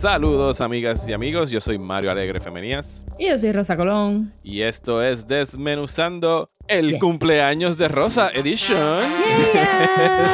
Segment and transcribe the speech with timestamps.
[0.00, 4.32] Saludos amigas y amigos, yo soy Mario Alegre Femenías Y yo soy Rosa Colón.
[4.42, 7.00] y esto es Desmenuzando el Yes.
[7.00, 8.78] cumpleaños de Rosa Edition.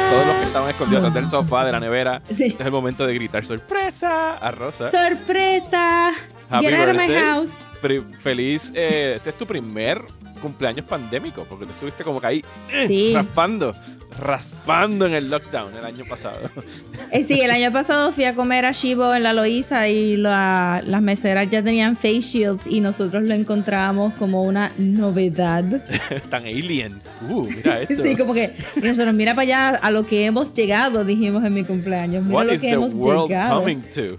[0.09, 2.45] Todos los que estaban escondidos atrás del sofá, de la nevera, Sí.
[2.45, 4.89] este es el momento de gritar sorpresa a Rosa.
[4.89, 6.11] ¡Sorpresa!
[6.49, 7.21] Happy Get out of my birthday.
[7.21, 7.49] house.
[7.81, 10.01] Pri- feliz, eh, este es tu primer
[10.37, 13.11] cumpleaños pandémico, porque tú estuviste como que ahí eh, Sí.
[13.13, 13.73] raspando,
[14.19, 16.39] raspando en el lockdown el año pasado.
[17.09, 20.83] Eh, sí, el año pasado fui a comer a Shivo en la Loíza y la-
[20.85, 25.63] las meseras ya tenían face shields y nosotros lo encontramos como una novedad.
[26.29, 27.01] Tan alien.
[27.29, 28.03] Uh, mira esto.
[28.03, 31.63] Sí, como que nosotros mira para allá a lo que hemos llegado, dijimos en mi
[31.63, 32.23] cumpleaños.
[32.25, 33.59] Mira What lo is que the hemos world llegado.
[33.61, 34.17] coming to?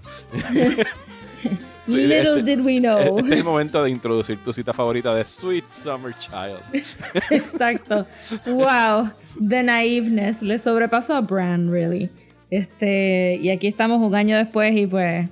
[1.95, 3.19] Little este- did we know.
[3.19, 6.59] Este es el momento de introducir tu cita favorita de Sweet Summer Child.
[7.31, 8.05] Exacto.
[8.45, 9.11] Wow.
[9.39, 12.09] The naiveness le sobrepasó a Bran, really.
[12.49, 15.27] Este, y aquí estamos un año después y pues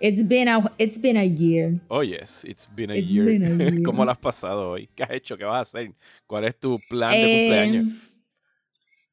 [0.00, 1.74] it's been a it's been a year.
[1.88, 3.24] Oh, yes, it's been a It's year.
[3.26, 3.82] been a year.
[3.82, 4.88] ¿Cómo lo has pasado hoy?
[4.94, 5.36] ¿Qué has hecho?
[5.36, 5.92] ¿Qué vas a hacer?
[6.26, 7.86] ¿Cuál es tu plan de Eh, cumpleaños?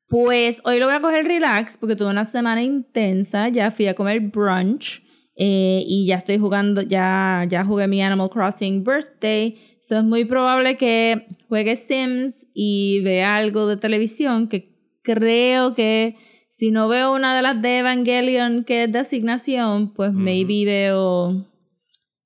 [0.07, 3.49] Pues hoy lo voy a coger relax porque tuve una semana intensa.
[3.49, 5.01] Ya fui a comer brunch
[5.35, 9.57] eh, y ya estoy jugando, ya, ya jugué mi Animal Crossing Birthday.
[9.81, 16.15] So es muy probable que juegue Sims y vea algo de televisión que creo que
[16.47, 21.45] si no veo una de las de Evangelion que es de asignación, pues maybe veo...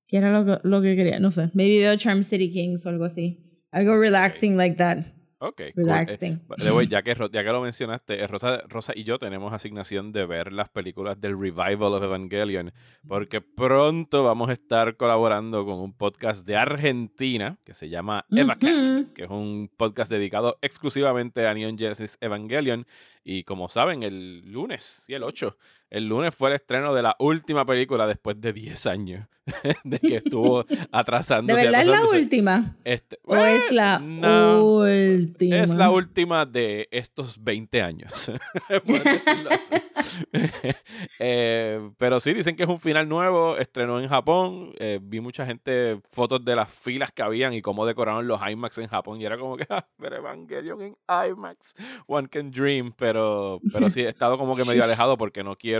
[0.06, 1.20] ¿Qué era lo que, lo que quería?
[1.20, 1.50] No sé.
[1.52, 3.38] Maybe veo Charm City Kings o algo así.
[3.72, 4.98] Algo relaxing like that.
[5.42, 5.84] Ok, cool.
[5.84, 6.32] relaxing.
[6.34, 9.18] Eh, by the way, ya, que, ya que lo mencionaste, eh, Rosa, Rosa y yo
[9.18, 12.72] tenemos asignación de ver las películas del Revival of Evangelion,
[13.08, 19.14] porque pronto vamos a estar colaborando con un podcast de Argentina que se llama EvaCast,
[19.14, 22.86] que es un podcast dedicado exclusivamente a Neon Genesis Evangelion.
[23.24, 25.56] Y como saben, el lunes, sí, el 8,
[25.90, 29.26] el lunes fue el estreno de la última película después de 10 años
[29.84, 31.62] de que estuvo ¿De atrasándose.
[31.62, 32.18] verdad es la atrasándose.
[32.18, 32.76] última?
[32.84, 34.64] Este, ¿O es eh, la no.
[34.64, 35.56] última?
[35.56, 38.32] Es la última de estos 20 años.
[41.18, 43.56] Eh, pero sí, dicen que es un final nuevo.
[43.56, 44.72] Estrenó en Japón.
[44.78, 48.78] Eh, vi mucha gente, fotos de las filas que habían y cómo decoraron los IMAX
[48.78, 49.20] en Japón.
[49.20, 51.74] Y era como que, ah, pero Evangelion en IMAX.
[52.06, 52.92] One can dream.
[52.96, 55.79] Pero, pero sí, he estado como que medio alejado porque no quiero.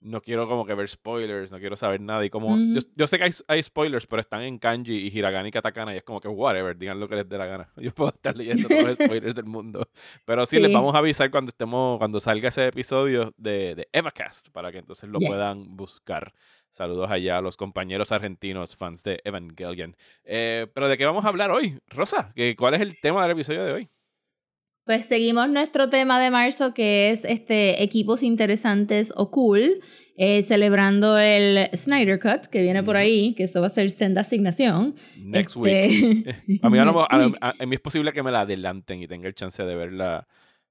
[0.00, 2.24] No quiero como que ver spoilers, no quiero saber nada.
[2.24, 2.56] Y como.
[2.56, 5.92] Yo, yo sé que hay, hay spoilers, pero están en kanji y hiragana y katakana.
[5.92, 7.72] Y es como que, whatever, digan lo que les dé la gana.
[7.76, 9.88] Yo puedo estar leyendo todos los spoilers del mundo.
[10.24, 10.62] Pero sí, Sí.
[10.62, 14.78] les vamos a avisar cuando estemos, cuando salga ese episodio de, de EvaCast, para que
[14.78, 15.30] entonces lo Yes.
[15.30, 16.32] puedan buscar.
[16.70, 19.96] Saludos allá a los compañeros argentinos, fans de Evangelion.
[20.22, 21.76] Eh, pero ¿de qué vamos a hablar hoy?
[21.88, 23.88] Rosa, ¿qué- ¿cuál es el tema del episodio de hoy?
[24.88, 29.82] Pues seguimos nuestro tema de marzo que es este equipos interesantes o cool,
[30.16, 34.22] eh, celebrando el Snyder Cut que viene por ahí, que eso va a ser senda
[34.22, 34.94] asignación.
[35.18, 36.60] Next Este, week.
[36.62, 39.34] A mí, lo a- a mí es posible que me la adelanten y tenga el
[39.34, 40.26] chance de verla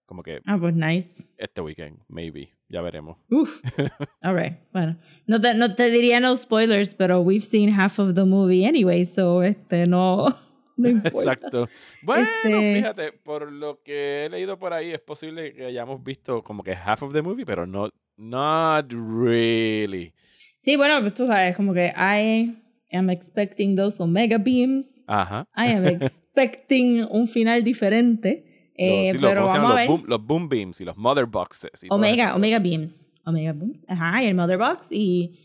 [0.08, 1.24] como que Ah, pues nice.
[1.38, 2.50] este weekend, maybe.
[2.70, 3.18] Ya veremos.
[3.30, 3.62] Uf.
[4.24, 4.56] All right.
[4.74, 4.98] Bueno,
[5.28, 9.06] no te, no te diría no spoilers, pero we've seen half of the movie anyway,
[9.06, 10.36] so este no,
[10.82, 11.20] no importa.
[11.34, 11.70] Exacto.
[12.02, 16.44] Bueno, Este- fíjate, por lo que he leído por ahí, es posible que hayamos visto
[16.44, 20.14] como que half of the movie, pero no, not really.
[20.60, 22.56] Sí, bueno, pues tú sabes, como que I
[22.96, 25.04] am expecting those Omega Beams.
[25.08, 25.48] Ajá.
[25.56, 28.72] I am expecting un final diferente.
[28.76, 29.90] Eh, sí, pero ¿cómo se vamos a ver.
[29.90, 31.84] Los boom, los boom beams y los mother boxes.
[31.84, 32.60] y Omega, Omega.
[32.60, 33.06] Beams.
[33.26, 33.80] Omega Beams.
[33.88, 34.92] Ajá, y el Mother Box.
[34.92, 35.40] Y.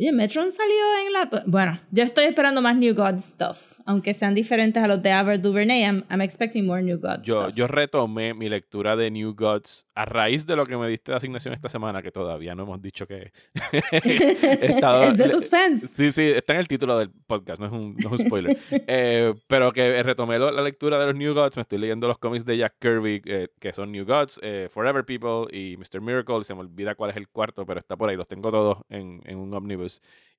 [0.00, 0.74] Oye, Metron salió
[1.06, 1.42] en la.
[1.46, 3.78] Bueno, yo estoy esperando más New God stuff.
[3.84, 7.40] Aunque sean diferentes a los de Aver Duvernay, I'm, I'm expecting more New God Yo,
[7.42, 7.54] stuff.
[7.54, 11.16] yo retomé mi lectura de New Gods a raíz de lo que me diste de
[11.18, 13.30] asignación esta semana, que todavía no hemos dicho que
[13.92, 15.88] estado- es de suspense.
[15.88, 18.56] Sí, sí, está en el título del podcast, no es un, no es un spoiler.
[18.92, 22.18] Eh, pero que retomé lo- la lectura de los New Gods, me estoy leyendo los
[22.18, 26.00] cómics de Jack Kirby, eh, que son New Gods, eh, Forever People y Mr.
[26.00, 26.42] Miracle.
[26.44, 29.20] Se me olvida cuál es el cuarto, pero está por ahí, los tengo todos en,
[29.26, 29.89] en un omnibus.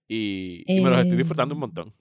[0.08, 1.94] Y, y me los estoy Eh, disfrutando un montón.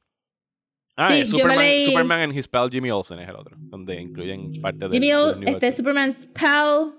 [0.97, 4.01] Ah, sí, es Superman, leí- Superman and His Pal Jimmy Olsen es el otro, donde
[4.01, 5.77] incluyen parte de, Jimmy de los Ol- New este Gods.
[5.77, 6.95] Superman's pal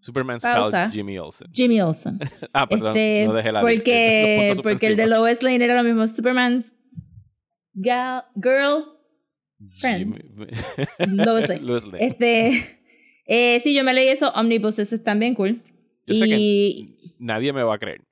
[0.00, 0.70] Superman's pausa.
[0.84, 1.48] Pal Jimmy Olsen.
[1.52, 2.18] Jimmy Olsen.
[2.52, 5.06] Ah, perdón, Este, no dejé la porque, porque el de.
[5.06, 6.06] Lois Lane era lo mismo.
[6.08, 6.74] Superman's
[7.74, 8.84] gal, girl
[9.80, 10.16] friend.
[11.08, 11.60] Lois Lane.
[11.62, 11.98] Lois Lane.
[12.04, 12.78] Este,
[13.26, 15.62] eh, sí, yo me leí eso, Omnibuses están bien cool.
[16.06, 18.02] Yo sé que y nadie me va a creer,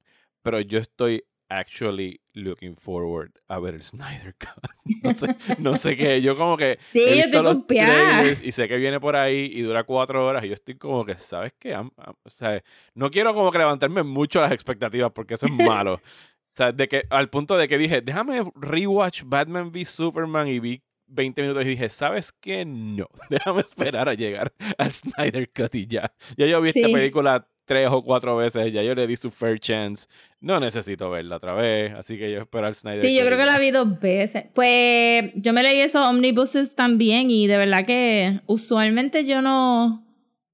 [0.43, 4.64] pero yo estoy actually looking forward a ver el Snyder Cut.
[5.02, 5.26] No sé,
[5.58, 8.76] no sé qué, yo como que Sí, he yo visto los trailers y sé que
[8.79, 11.75] viene por ahí y dura cuatro horas y yo estoy como que, ¿sabes qué?
[11.75, 12.62] Am- am- o sea,
[12.94, 15.94] no quiero como que levantarme mucho las expectativas porque eso es malo.
[16.02, 20.58] o sea, de que, al punto de que dije, déjame rewatch Batman v Superman y
[20.61, 22.64] vi 20 minutos y dije, ¿sabes qué?
[22.64, 26.12] No, déjame esperar a llegar al Snyder Cut y ya.
[26.37, 26.93] Ya yo vi esta Sí.
[26.93, 30.06] película tres o cuatro veces, ya yo le di su fair chance.
[30.40, 33.46] No necesito verla otra vez, así que yo espero al Snyder sí, yo creo que
[33.46, 34.44] la vi dos veces.
[34.55, 40.06] Pues yo me leí esos Omnibuses también y de verdad que usualmente yo no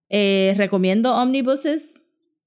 [0.09, 1.95] eh, recomiendo Omnibuses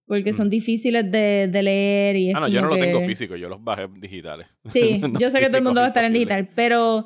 [0.06, 2.38] porque son difíciles de, de leer y Mm.
[2.38, 4.48] Ah, no, yo no como lo tengo que- físico, yo los bajé digitales.
[4.66, 7.06] Sí, No, yo sé que todo el mundo va a estar en digital, pero,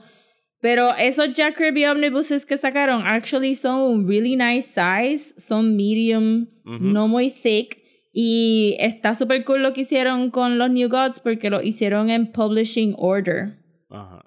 [0.60, 6.48] pero esos Jack Kirby Omnibuses que sacaron actually son un really nice size, son medium,
[6.66, 6.80] Ujú.
[6.84, 7.78] no muy thick.
[8.20, 12.32] Y está súper cool lo que hicieron con los New Gods porque lo hicieron en
[12.32, 13.60] publishing order.
[13.90, 14.24] Ajá.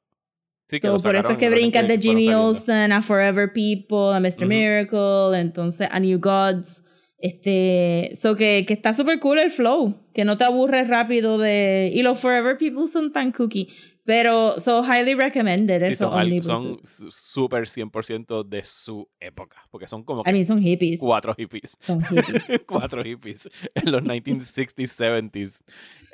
[0.67, 2.29] Sí, So, lo por eso es sacaron que brincas de Jimmy.
[2.33, 4.43] Olsen a Forever People, a Mr.
[4.43, 4.47] Ujú.
[4.47, 6.85] Miracle, entonces a New Gods.
[7.19, 11.91] Este, so que, que está súper cool el flow, que no te aburres rápido de...
[11.93, 13.69] Y los Forever People son tan cookie.
[14.05, 16.11] Pero, so highly recommended Sí, esos
[16.47, 20.99] son, son súper 100% de su época, porque son como I que mean, son hippies.
[21.01, 21.77] cuatro hippies.
[21.81, 22.61] Son hippies.
[22.67, 25.63] cuatro hippies en los 1960s, 70s,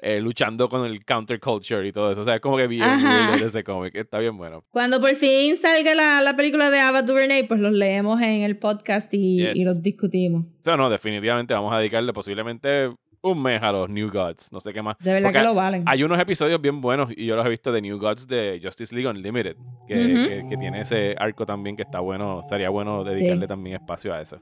[0.02, 2.20] eh, luchando con el counterculture y todo eso.
[2.20, 3.94] O sea, es como que bien weird ese cómic.
[3.94, 4.64] Está bien bueno.
[4.70, 8.58] Cuando por fin salga la, la película de Ava DuVernay, pues los leemos en el
[8.58, 9.56] podcast y, Yes.
[9.56, 10.44] y los discutimos.
[10.44, 12.90] O sea, no, definitivamente vamos a dedicarle posiblemente
[13.30, 14.52] un mes a los New Gods.
[14.52, 14.96] No sé qué más.
[14.98, 15.82] De verdad Porque que lo valen.
[15.86, 18.94] Hay unos episodios bien buenos y yo los he visto de New Gods de Justice
[18.94, 19.56] League Unlimited,
[19.86, 20.28] que, Ujú.
[20.28, 22.40] que- que tiene ese arco también que está bueno.
[22.48, 23.48] Sería bueno dedicarle Sí.
[23.48, 24.40] también espacio a eso.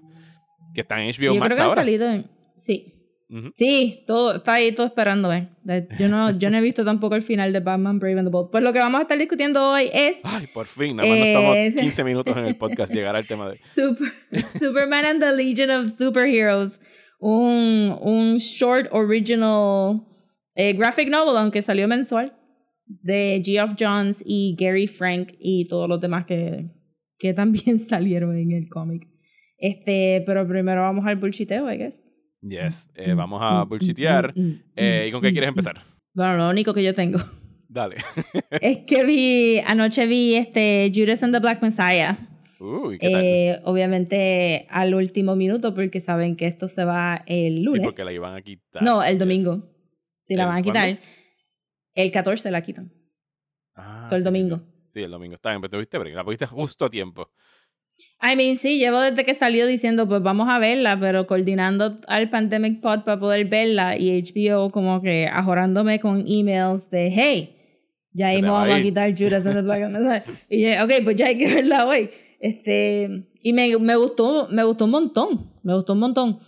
[0.74, 1.80] Que está en HBO yo Max creo que han ahora.
[1.82, 2.30] salido en...
[2.56, 2.90] Sí.
[3.30, 3.52] Ujú.
[3.56, 5.48] Sí, todo, está ahí todo esperándome.
[5.62, 8.30] De- Yo no, yo no he visto tampoco el final de Batman Brave and the
[8.30, 8.50] Bold.
[8.50, 11.32] Pues lo que vamos a estar discutiendo hoy es Ay, por fin, nada más nos
[11.32, 13.56] tomamos Eh, 15 minutos en el podcast llegar al tema de...
[13.74, 14.12] Super-
[14.58, 16.78] Superman and the Legion of Superheroes.
[17.26, 20.02] Un, un short original
[20.54, 22.36] eh, graphic novel, aunque salió mensual,
[22.84, 26.68] de Geoff Johns y Gary Frank y todos los demás que,
[27.18, 29.08] que también salieron en el cómic.
[29.56, 32.10] Este, pero primero vamos al bullshiteo, I guess.
[32.42, 34.34] Yes, eh, vamos a bullshitear.
[34.76, 35.80] Eh, ¿Y con qué quieres empezar?
[36.12, 37.20] Bueno, lo único que yo tengo
[37.68, 37.96] Dale.
[38.60, 42.18] es que vi, anoche vi este Judas and the Black Messiah.
[42.60, 43.22] Uy, ¿qué tal?
[43.24, 47.82] Eh, obviamente al último minuto porque saben que esto se va el Sí, lunes.
[47.82, 48.82] porque la iban a quitar.
[48.82, 49.70] no, el domingo.
[50.22, 50.82] Si la ¿El van a quitar.
[50.84, 51.00] cuándo?
[51.94, 52.92] El 14 la quitan.
[53.74, 54.56] Ah, So, el sí, sí, domingo.
[54.58, 54.64] Sí,
[54.94, 55.34] Sí, el domingo.
[55.34, 57.28] Está bien, pero te viste, break, la pusiste justo a tiempo.
[58.22, 62.30] I mean, sí, llevo desde que salió diciendo, pues vamos a verla, pero coordinando al
[62.30, 67.56] Pandemic Pod para poder verla y HBO como que ajorándome con emails de, hey,
[68.12, 70.22] ya mismo a vamos a quitar Judas and the Black Messiah.
[70.48, 72.10] Y yo, ok, pues ya hay que verla hoy.
[72.40, 76.40] Este, y me, me gustó, me gustó un montón, me gustó un montón.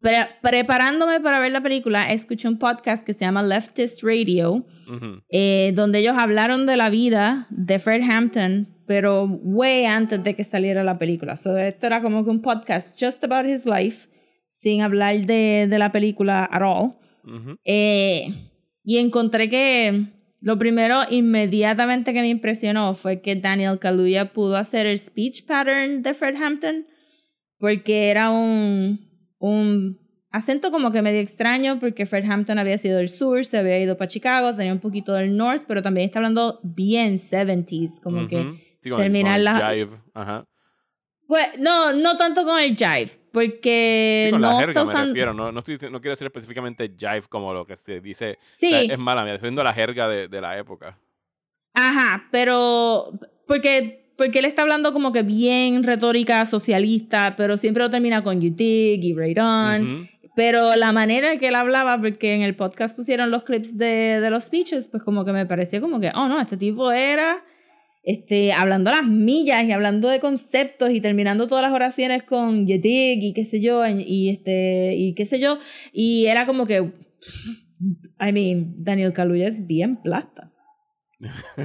[0.00, 5.22] Pre- preparándome para ver la película, escuché un podcast que se llama Leftist Radio, Ujú.
[5.30, 10.44] eh, donde ellos hablaron de la vida de Fred Hampton, pero way antes de que
[10.44, 11.36] saliera la película.
[11.36, 14.08] So, esto era como que un podcast just about his life,
[14.48, 16.96] sin hablar de, de la película at all.
[17.24, 17.56] Ujú.
[17.64, 18.50] Eh,
[18.84, 20.06] y encontré que
[20.40, 26.02] lo primero inmediatamente que me impresionó fue que Daniel Kaluuya pudo hacer el speech pattern
[26.02, 26.86] de Fred Hampton,
[27.58, 29.00] porque era un,
[29.38, 29.98] un
[30.30, 33.96] acento como que medio extraño, porque Fred Hampton había sido del sur, se había ido
[33.96, 38.36] para Chicago, tenía un poquito del north, pero también está hablando bien 70s, como que...
[38.42, 38.54] Ujú.
[38.80, 39.96] Sí, con el- terminar la- jive.
[40.14, 40.44] Ajá.
[41.28, 45.06] Pues no, no tanto con el jive, porque Sí, con no la jerga me usando-
[45.08, 45.34] refiero.
[45.34, 48.38] No, no, estoy, no quiero decir específicamente jive como lo que se dice.
[48.50, 48.68] Sí.
[48.68, 50.98] O sea, es mala, me estoy viendo la jerga de, de la época.
[51.74, 53.12] Ajá, pero
[53.46, 58.40] porque, porque él está hablando como que bien retórica socialista, pero siempre lo termina con
[58.40, 59.82] you dig y right on.
[59.96, 60.06] Ujú.
[60.34, 64.20] Pero la manera en que él hablaba, porque en el podcast pusieron los clips de,
[64.20, 67.44] de los speeches, pues como que me pareció como que, oh no, este tipo era
[68.08, 72.78] este, hablando las millas y hablando de conceptos y terminando todas las oraciones con you
[72.80, 75.58] dig y qué sé yo, y, este, y qué sé yo.
[75.92, 76.78] Y era como que,
[78.18, 80.50] I mean, Daniel Kaluuya es bien plasta.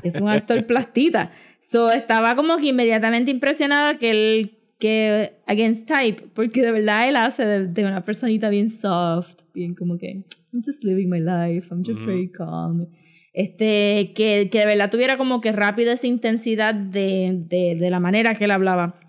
[0.03, 1.31] Es un actor plastita.
[1.61, 7.15] So estaba como que inmediatamente impresionada que él, que Against Type, porque de verdad él
[7.15, 11.69] hace de, de una personita bien soft, bien como que, I'm just living my life,
[11.71, 12.07] I'm just Ujú.
[12.07, 12.85] very calm.
[13.33, 17.99] Este, que, que de verdad tuviera como que rápido esa intensidad de, de, de la
[17.99, 18.99] manera que él hablaba.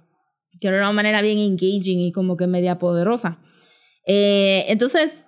[0.60, 3.38] Que era una manera bien engaging y como que media poderosa.
[4.06, 5.26] Eh, entonces,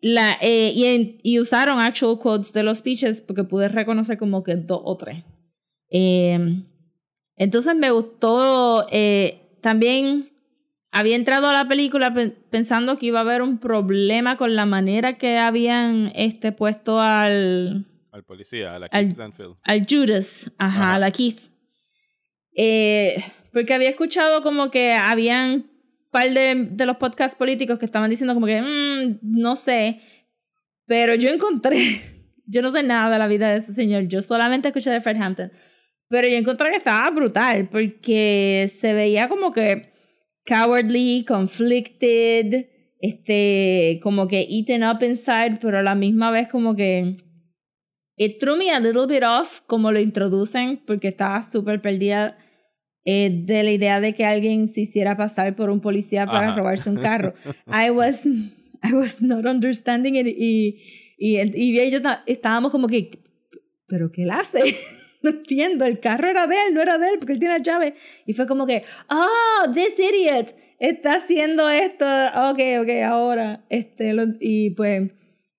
[0.00, 4.56] la, eh, y, y, usaron actual quotes de los speeches porque pude reconocer como que
[4.56, 5.24] dos o tres.
[5.90, 6.64] Eh,
[7.36, 10.30] entonces me gustó eh, también.
[10.92, 12.14] Había entrado a la película
[12.50, 17.86] pensando que iba a haber un problema con la manera que habían este, puesto al.
[18.14, 20.94] Al policía, a la Keith al, Al Judas, ajá, ajá.
[20.94, 21.50] a la Keith.
[23.52, 25.68] porque había escuchado como que habían
[26.12, 29.98] par de, de, los podcasts políticos que estaban diciendo como que, mmm, no sé,
[30.86, 32.02] pero yo encontré,
[32.46, 35.20] yo no sé nada de la vida de ese señor, yo solamente escuché de Fred
[35.20, 35.50] Hampton,
[36.06, 39.92] pero yo encontré que estaba brutal porque se veía como que
[40.46, 42.68] cowardly, conflicted,
[43.00, 47.16] este, como que eaten up inside, pero a la misma vez como que
[48.16, 52.38] it threw me a little bit off como lo introducen porque estaba súper perdida
[53.04, 56.56] eh, de la idea de que alguien se hiciera pasar por un policía para Ajá.
[56.56, 57.34] robarse un carro.
[57.66, 58.24] I was,
[58.82, 60.80] I was not understanding it y,
[61.18, 63.10] y, y, y yo estábamos como que,
[63.86, 64.62] ¿pero qué él hace?
[65.24, 67.62] no entiendo, el carro era de él, no era de él, porque él tiene la
[67.62, 67.94] llave.
[68.26, 73.64] Y fue como que, oh, this idiot está haciendo esto, ok, ok, ahora.
[73.70, 75.10] Este, lo, y pues,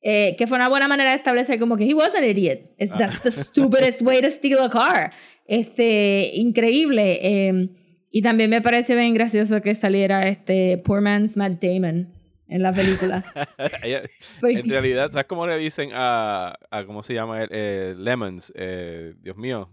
[0.07, 2.59] eh, que fue una buena manera de establecer como que he was an idiot.
[2.77, 5.11] It's, that's the stupidest way to steal a car.
[5.47, 7.19] Este, increíble.
[7.23, 7.69] Eh,
[8.11, 12.13] y también me parece bien gracioso que saliera este Poor Man's Matt Damon
[12.47, 13.23] en la película.
[13.83, 17.49] en realidad, ¿sabes cómo le dicen a, a cómo se llama él?
[17.51, 18.53] Eh, Lemons?
[18.55, 19.71] Eh, Dios mío,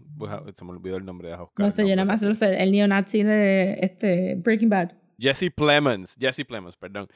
[0.55, 1.63] se me olvidó el nombre de Oscar.
[1.63, 4.93] No sé, yo nada más lo sé, el neonazi de este, Breaking Bad.
[5.19, 7.07] Jesse Plemons, Jesse Plemons, perdón.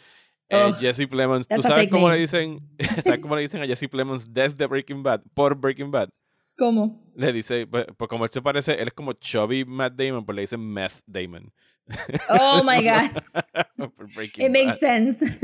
[0.49, 2.61] Eh, Jesse Plemons, ¿tú sabes cómo le dicen,
[3.03, 6.09] ¿sabes cómo le dicen a Jesse Plemons desde Breaking Bad, por Breaking Bad?
[6.57, 7.03] ¿Cómo?
[7.15, 10.35] Le dice, pues, pues, como él se parece, él es como Chubby Matt Damon, pues
[10.35, 11.51] le dicen Meth Damon.
[12.29, 13.23] Oh my God.
[14.37, 15.19] It makes sense.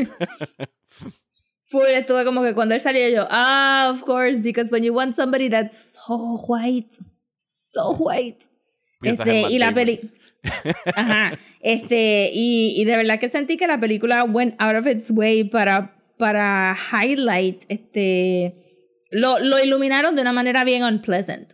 [1.63, 5.15] Fue, estuve como que cuando él salió yo, ah, of course, because when you want
[5.15, 6.91] somebody that's so white,
[7.37, 8.43] so white.
[9.01, 10.11] Este, y la peli.
[10.95, 11.37] Ajá.
[11.61, 15.43] Este, y, y de verdad que sentí que la película went out of its way
[15.43, 18.63] para, para highlight este
[19.13, 21.53] lo, lo iluminaron de una manera bien unpleasant.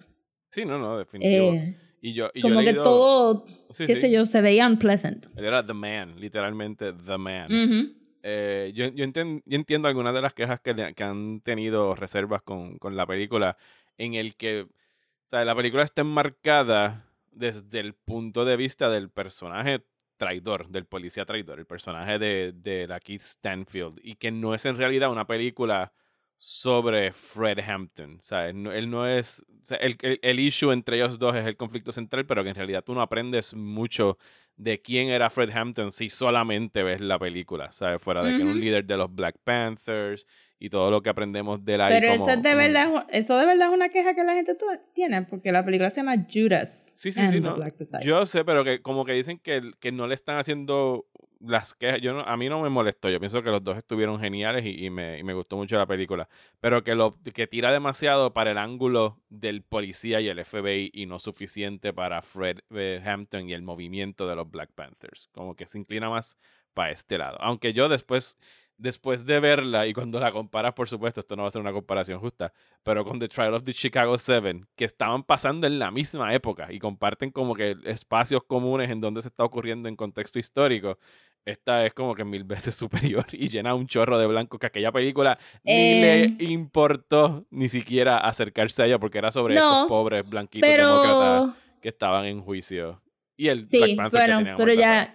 [0.50, 1.54] Sí, no, no, definitivo.
[1.54, 4.02] Eh, y yo, y como yo que todo, sí, qué sí.
[4.04, 5.28] sé yo, se veía unpleasant.
[5.36, 7.52] Él era the man, literalmente the man.
[7.52, 7.96] Uh -huh.
[8.24, 11.96] eh, yo, yo, entiendo, yo, entiendo algunas de las quejas que, le, que han tenido
[11.96, 13.58] reservas con, con, la película,
[13.98, 19.10] en el que, o sea, la película está enmarcada desde el punto de vista del
[19.10, 19.86] personaje
[20.18, 24.66] traidor, del policía traidor, el personaje de, de la Keith Stanfield, y que no es
[24.66, 25.94] en realidad una película
[26.42, 28.20] sobre Fred Hampton.
[28.22, 29.46] O sea, él no, él no es.
[29.62, 32.50] O sea, el, el, el, issue entre ellos dos es el conflicto central, pero que
[32.50, 34.18] en realidad tú no aprendes mucho
[34.56, 37.72] de quién era Fred Hampton si solamente ves la película.
[37.72, 38.02] ¿Sabes?
[38.02, 38.38] Fuera de uh -huh.
[38.38, 40.26] que era un líder de los Black Panthers
[40.60, 41.88] y todo lo que aprendemos de la.
[41.88, 44.58] Pero como, eso, de verdad, eso de verdad es una queja que la gente
[44.94, 46.92] tiene, porque la película se llama Judas.
[46.94, 47.40] Sí, sí, sí.
[47.40, 47.58] No,
[48.02, 51.08] yo sé, pero que como que dicen que, que no le están haciendo
[51.40, 54.20] las quejas, yo no, a mí no me molestó, yo pienso que los dos estuvieron
[54.20, 56.28] geniales y, y, me, y, me, gustó mucho la película,
[56.60, 61.06] pero que lo que tira demasiado para el ángulo del policía y el FBI y
[61.06, 65.66] no suficiente para Fred eh, Hampton y el movimiento de los Black Panthers, como que
[65.66, 66.38] se inclina más
[66.74, 68.38] para este lado, aunque yo después
[68.80, 71.74] después de verla y cuando la comparas, por supuesto, esto no va a ser una
[71.74, 75.92] comparación justa, pero con The Trial of the Chicago Seven, que estaban pasando en la
[75.92, 80.40] misma época y comparten como que espacios comunes en donde se está ocurriendo en contexto
[80.40, 80.98] histórico,
[81.46, 84.92] esta es como que mil veces superior y llena un chorro de blanco que aquella
[84.92, 85.94] película eh...
[85.94, 86.52] ni le Em.
[86.52, 91.02] importó ni siquiera acercarse a ella porque era sobre no, estos pobres blanquitos pero...
[91.02, 93.02] demócratas que estaban en juicio.
[93.38, 95.14] Y el sí, Black Panther bueno, que pero ya,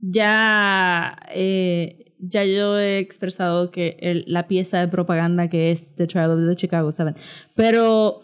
[0.00, 6.30] ya eh, ya yo he expresado que la pieza de propaganda que es The Trial
[6.30, 7.14] of the Chicago Seven.
[7.54, 8.22] Pero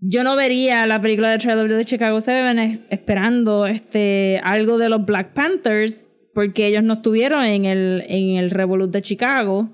[0.00, 4.88] yo no vería la película de Trial of the Chicago Seven esperando este, algo de
[4.88, 9.70] los Black Panthers, porque ellos no estuvieron en el, en el Revolut de Chicago.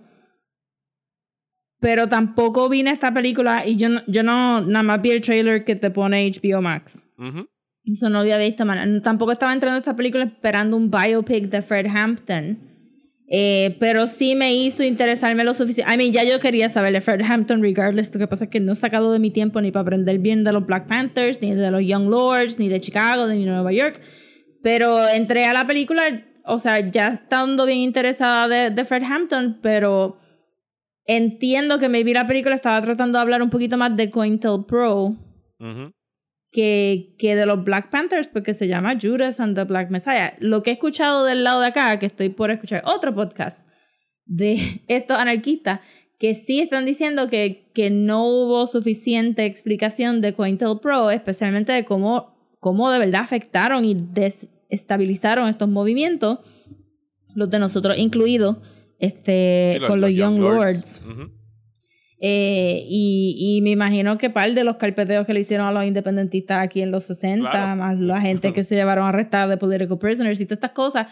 [1.81, 5.65] Pero tampoco vine a esta película y yo, yo no, nada más vi el trailer
[5.65, 7.01] que te pone HBO Max.
[7.19, 7.47] Uh.
[7.85, 9.01] Eso no había visto, man.
[9.03, 12.59] Tampoco estaba entrando a esta película esperando un biopic de Fred Hampton.
[13.33, 15.93] Eh, pero sí me hizo interesarme lo suficiente.
[15.93, 18.13] I mean, ya yo quería saber de Fred Hampton, regardless.
[18.13, 20.43] Lo que pasa es que no he sacado de mi tiempo ni para aprender bien
[20.43, 23.73] de los Black Panthers, ni de los Young Lords, ni de Chicago, ni de Nueva
[23.73, 24.01] York.
[24.63, 26.03] Pero entré a la película,
[26.45, 30.19] o sea, ya estando bien interesada de, de Fred Hampton, pero
[31.07, 35.17] entiendo que maybe la película estaba tratando de hablar un poquito más de COINTELPRO
[35.61, 35.93] Ujú.
[36.51, 40.35] Que, que de los Black Panthers, porque se llama Judas and the Black Messiah.
[40.41, 43.69] Lo que he escuchado del lado de acá, que estoy por escuchar otro podcast
[44.27, 45.81] de estos anarquistas,
[46.19, 52.57] que sí están diciendo que, que no hubo suficiente explicación de COINTELPRO, especialmente de cómo,
[52.59, 56.41] cómo de verdad afectaron y desestabilizaron estos movimientos,
[57.35, 58.59] los de nosotros incluidos,
[58.99, 61.01] este, con los, Young Lords.
[62.23, 65.85] Eh, y, y me imagino que par de los carpeteos que le hicieron a los
[65.87, 67.77] independentistas aquí en los 60, Claro.
[67.77, 71.07] más la gente que se llevaron arrestada de political prisoners y todas estas cosas,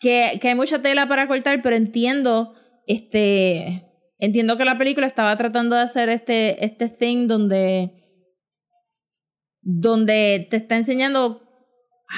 [0.00, 2.54] que, que hay mucha tela para cortar, pero entiendo,
[2.88, 3.84] este,
[4.18, 7.92] entiendo que la película estaba tratando de hacer este, este thing donde,
[9.60, 11.40] donde te está enseñando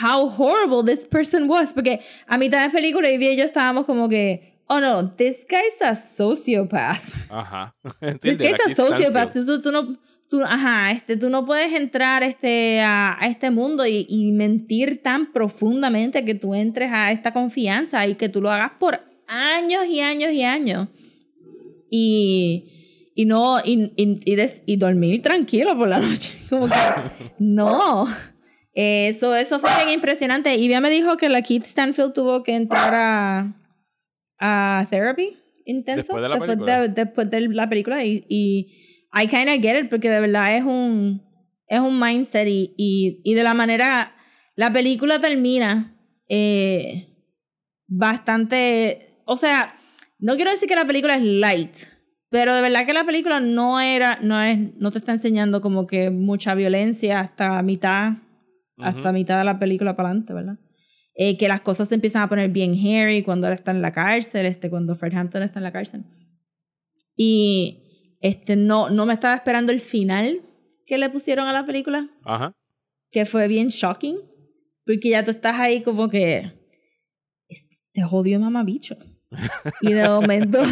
[0.02, 4.49] how horrible this person was, porque a mitad de película y yo estábamos como que,
[4.70, 7.02] oh no, this guy's a sociopath.
[7.28, 7.74] Ajá.
[8.00, 9.32] La es Keith sociopath.
[9.34, 9.98] Tú, tú no,
[10.28, 15.02] tú, ajá, este, tú no puedes entrar este, a, a este mundo y, y mentir
[15.02, 19.84] tan profundamente que tú entres a esta confianza y que tú lo hagas por años
[19.86, 20.88] y años y años.
[21.90, 26.32] Y, y no, y, y, y, des- y dormir tranquilo por la noche.
[26.48, 26.74] Como que,
[27.38, 28.06] no.
[28.72, 30.54] Eso, eso fue bien impresionante.
[30.56, 33.59] Y ya me dijo que la Keith Stanfield tuvo que entrar a,
[34.40, 36.80] a therapy intenso Después de la después película.
[36.80, 38.72] de, después de la película y, y
[39.12, 41.22] I kind of get it porque de verdad es un
[41.66, 44.14] es un mindset y, y, y de la manera
[44.56, 45.96] la película termina
[46.28, 47.16] eh,
[47.86, 49.74] bastante o sea
[50.18, 51.76] no quiero decir que la película es light
[52.30, 55.86] pero de verdad que la película no era no es no te está enseñando como
[55.86, 58.12] que mucha violencia hasta mitad
[58.78, 60.58] hasta mitad de la película para adelante verdad
[61.22, 63.92] eh, que las cosas se empiezan a poner bien hairy cuando él está en la
[63.92, 66.02] cárcel, este, cuando Fred Hampton está en la cárcel.
[67.14, 70.40] Y este, no, no me estaba esperando el final
[70.86, 72.54] que le pusieron a la película, Ajá.
[73.10, 74.16] que fue bien shocking,
[74.86, 76.54] porque ya tú estás ahí como que,
[77.92, 78.96] te jodió mamabicho.
[79.82, 80.62] Y de momento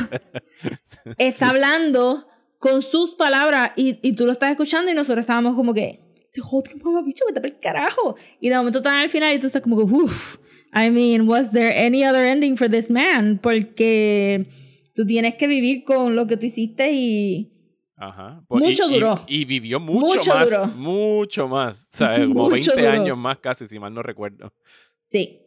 [1.18, 2.26] está hablando
[2.58, 6.07] con sus palabras y, y tú lo estás escuchando y nosotros estábamos como que,
[6.40, 8.16] te jodió mamabicho, vete para el carajo.
[8.40, 10.37] Y de momento están al final y tú estás como uff,
[10.74, 13.38] I mean, was there any other ending for this man?
[13.42, 14.46] Porque
[14.94, 17.53] tú tienes que vivir con lo que tú hiciste y...
[17.96, 18.44] Ajá.
[18.48, 19.20] Mucho y, y- duró.
[19.27, 20.51] Y, vivió mucho, Mucho más.
[20.51, 20.66] duró.
[20.68, 21.88] Mucho más.
[21.92, 22.90] O sea, como Mucho 20 duró.
[23.03, 24.55] años más casi, si mal no recuerdo.
[25.01, 25.40] Sí.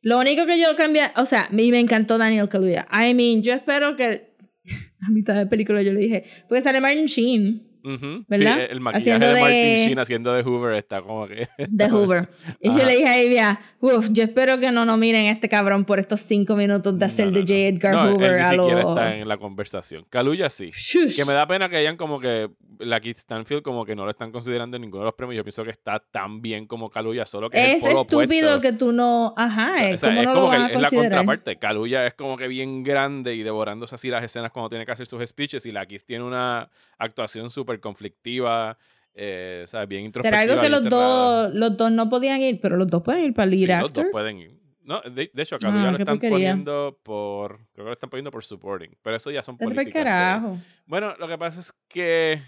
[0.00, 2.86] Lo único que yo cambié, o sea, me, me encantó Daniel Kaluuya.
[2.92, 4.36] I mean, yo espero que
[5.06, 9.26] a mitad de película yo le dije, porque sale Martin Sheen Sí, el maquillaje Haciendo
[9.26, 11.48] de de- Martin Sheen haciendo de Hoover está como que.
[11.68, 12.28] de Hoover.
[12.60, 15.84] Y yo le dije a Ivia, uff, yo espero que no nominen a este cabrón
[15.84, 17.42] por estos cinco minutos de hacer No, no, de.
[17.42, 17.54] J.
[17.54, 18.78] Edgar No, él Hoover ni a lo...
[18.90, 20.04] está en la conversación.
[20.10, 20.70] Kaluuya sí.
[20.72, 21.16] Shush.
[21.16, 24.10] Que me da pena que hayan como que la Keith Stanfield como que no lo
[24.10, 25.36] están considerando en ninguno de los premios.
[25.36, 28.48] Yo pienso que está tan bien como Kaluuya, solo que es, Es el polo estúpido
[28.56, 28.60] opuesto.
[28.60, 29.34] que tú no...
[29.36, 31.56] Ajá, O sea, eh, o sea, ¿cómo es no como que es la contraparte.
[31.58, 35.06] Kaluuya es como que bien grande y devorándose así las escenas cuando tiene que hacer
[35.06, 38.78] sus speeches y la Keith tiene una actuación súper conflictiva,
[39.14, 40.40] eh, o sea, bien introspectiva.
[40.42, 41.46] Será algo que los cerrada.
[41.48, 43.82] dos, los dos no podían ir, pero los dos pueden ir para el lead Sí,
[43.82, 44.58] los dos pueden ir.
[44.84, 46.34] No, de, de hecho, a Kaluuya Ah, lo están porquería.
[46.34, 47.56] poniendo por.
[47.74, 48.96] Creo que lo están poniendo por supporting.
[49.02, 49.84] Pero eso ya son políticas.
[49.84, 50.56] de- carajo.
[50.86, 52.40] Bueno, lo que pasa es que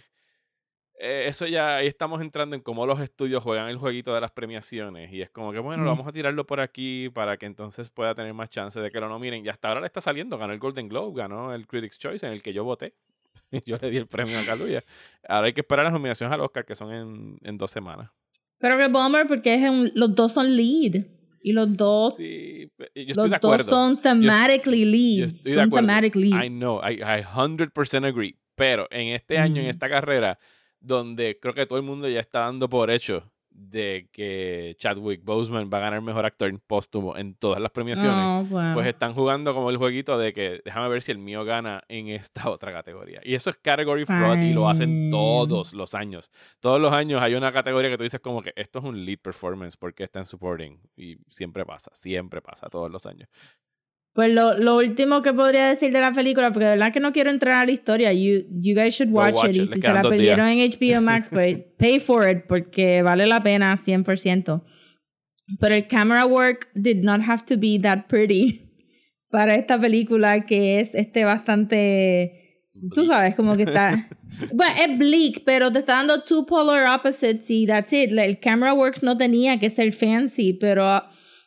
[1.00, 4.30] eh, eso ya, ahí estamos entrando en cómo los estudios juegan el jueguito de las
[4.30, 5.12] premiaciones.
[5.12, 5.96] Y es como que, bueno, lo Mm.
[5.96, 9.08] vamos a tirarlo por aquí para que entonces pueda tener más chance de que lo
[9.08, 9.44] nominen.
[9.44, 12.32] Y hasta ahora le está saliendo, ganó el Golden Globe, ganó el Critics' Choice, en
[12.32, 12.94] el que yo voté.
[13.66, 14.84] yo le di el premio a Kaluuya.
[15.28, 18.10] Ahora hay que esperar las nominaciones al Oscar, que son en, en dos semanas.
[18.58, 21.04] Pero que bummer porque es un- los dos son lead.
[21.42, 23.70] Y los dos, Sí, yo estoy los de dos acuerdo.
[23.70, 24.90] son thematically Yo
[25.24, 25.42] leads.
[25.44, 25.86] de Son acuerdo.
[25.86, 26.44] thematic leads.
[26.44, 28.36] I know, I, I 100% agree.
[28.54, 30.38] Pero en este año, en esta carrera,
[30.80, 35.68] donde creo que todo el mundo ya está dando por hecho de que Chadwick Boseman
[35.72, 38.74] va a ganar mejor actor póstumo en todas las premiaciones, Oh, wow.
[38.74, 42.08] pues están jugando como el jueguito de que déjame ver si el mío gana en
[42.08, 43.20] esta otra categoría.
[43.22, 46.30] Y eso es category fraud y lo hacen todos los años.
[46.60, 49.18] Todos los años hay una categoría que tú dices como que esto es un lead
[49.18, 50.80] performance porque está en supporting.
[50.96, 53.28] Y siempre pasa, siempre pasa, todos los años.
[54.12, 57.12] Pues lo, lo último que podría decir de la película, porque de verdad que no
[57.12, 59.56] quiero entrar a la historia, you, you guys should watch, watch it.
[59.56, 63.26] it, Y si se la perdieron en HBO Max, pues pay for it, porque vale
[63.26, 64.64] la pena 100%.
[65.60, 68.68] Pero el camera work did not have to be that pretty
[69.30, 72.36] para esta película que es este bastante...
[72.94, 74.08] Tú sabes, como que está...
[74.54, 78.12] Bueno, es bleak, pero te está dando two polar opposites y that's it.
[78.12, 81.02] El camera work no tenía que ser fancy, pero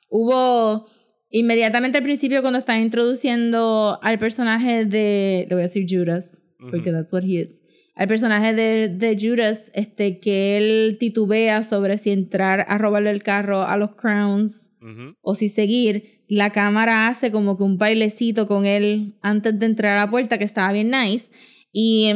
[0.10, 0.86] hubo
[1.34, 6.92] inmediatamente al principio cuando están introduciendo al personaje de, le voy a decir Judas, porque
[6.92, 7.00] Ujú.
[7.00, 7.64] that's what he is.
[7.96, 13.24] Al personaje de, de Judas, este, que él titubea sobre si entrar a robarle el
[13.24, 15.16] carro a los Crowns Ujú.
[15.22, 19.98] o si seguir, la cámara hace como que un bailecito con él antes de entrar
[19.98, 21.32] a la puerta, que estaba bien nice.
[21.72, 22.14] Y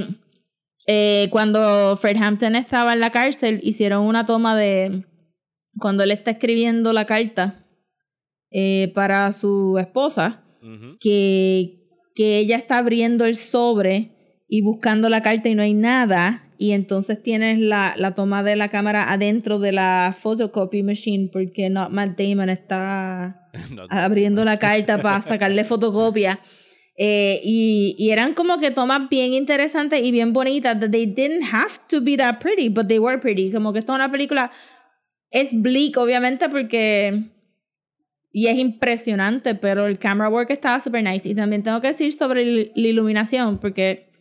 [0.85, 5.05] eh, cuando Fred Hampton estaba en la cárcel, hicieron una toma de
[5.79, 7.66] cuando él está escribiendo la carta
[8.51, 10.97] eh, para su esposa, Ujú.
[10.99, 11.79] que,
[12.15, 14.11] que ella está abriendo el sobre
[14.47, 16.43] y buscando la carta y no hay nada.
[16.59, 21.69] Y entonces tienes la, la toma de la cámara adentro de la photocopy machine porque
[21.69, 23.47] no, Matt Damon está
[23.89, 26.39] abriendo la carta para sacarle fotocopia.
[26.99, 30.79] Eh, y, y eran como que tomas bien interesantes y bien bonitas.
[30.79, 33.51] that They didn't have to be that pretty, but they were pretty.
[33.51, 34.51] Como que esta es una película.
[35.29, 37.25] Es bleak, obviamente, porque.
[38.37, 41.27] Y es impresionante, pero el camera work estaba super nice.
[41.27, 44.11] Y también tengo que decir sobre la iluminación, porque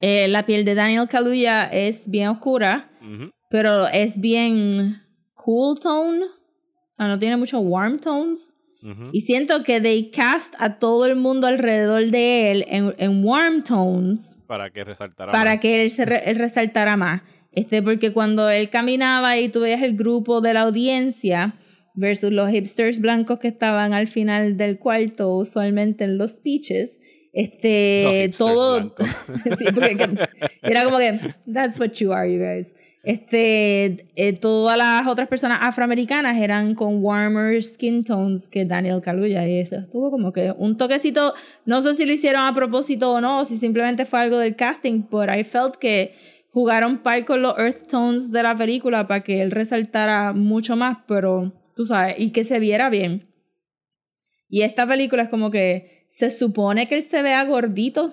[0.00, 3.30] eh, la piel de Daniel Kaluuya es bien oscura, Ujú.
[3.48, 5.00] pero es bien
[5.34, 6.24] cool tone.
[6.24, 8.54] O sea, no tiene muchos warm tones.
[8.82, 9.10] Ujú.
[9.12, 13.62] Y siento que they cast a todo el mundo alrededor de él en, en warm
[13.62, 15.60] tones Para que resaltara para más.
[15.60, 17.22] que él se re- él resaltara más.
[17.52, 21.54] Este, porque cuando él caminaba y tú veías el grupo de la audiencia
[21.94, 26.98] versus los hipsters blancos que estaban al final del cuarto, usualmente en los speeches,
[27.32, 28.94] este, Los todo,
[29.58, 30.28] sí, porque que-
[30.62, 31.18] era como que,
[31.52, 32.74] that's what you are, you guys.
[33.04, 39.46] Este, eh, todas las otras personas afroamericanas eran con warmer skin tones que Daniel Kaluuya
[39.48, 43.20] y eso estuvo como que un toquecito, no sé si lo hicieron a propósito o
[43.20, 46.14] no, o si simplemente fue algo del casting, pero I felt que
[46.50, 50.98] jugaron par con los earth tones de la película para que él resaltara mucho más,
[51.08, 53.28] pero tú sabes, y que se viera bien.
[54.48, 58.12] Y esta película es como que se supone que él se vea gordito.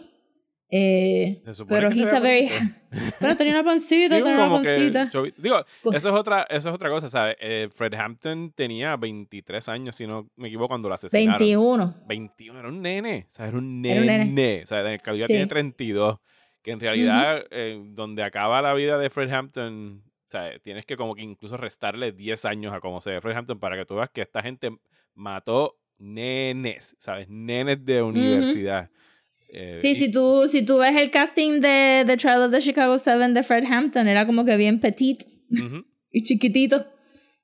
[0.72, 2.48] Eh, Se supone pero que se very
[3.20, 5.10] pero tenía una pancita, Sí, tenía una pancita.
[5.12, 5.58] chovi- digo,
[5.92, 7.36] eso es otra, eso es otra cosa, ¿sabes?
[7.40, 11.40] Eh, Fred Hampton tenía 23 años, si no me equivoco, cuando lo asesinaron.
[11.40, 12.04] 21.
[12.08, 14.26] 21, era un nene, o sea, era un Era un nene.
[14.26, 14.62] nene.
[14.64, 15.34] O sea, Daniel Kaluuya Sí.
[15.34, 16.20] tiene 32,
[16.62, 20.96] que en realidad, eh, donde acaba la vida de Fred Hampton, o sea, tienes que
[20.96, 23.96] como que incluso restarle 10 años a como se ve Fred Hampton para que tú
[23.96, 24.70] veas que esta gente
[25.16, 27.28] mató nenes, ¿sabes?
[27.30, 28.92] Nenes de universidad.
[29.52, 32.62] Eh, Sí, y- si tú, si tú ves el casting de The Trial of the
[32.62, 35.24] Chicago Seven de Fred Hampton, era como que bien petit
[36.12, 36.86] y chiquitito.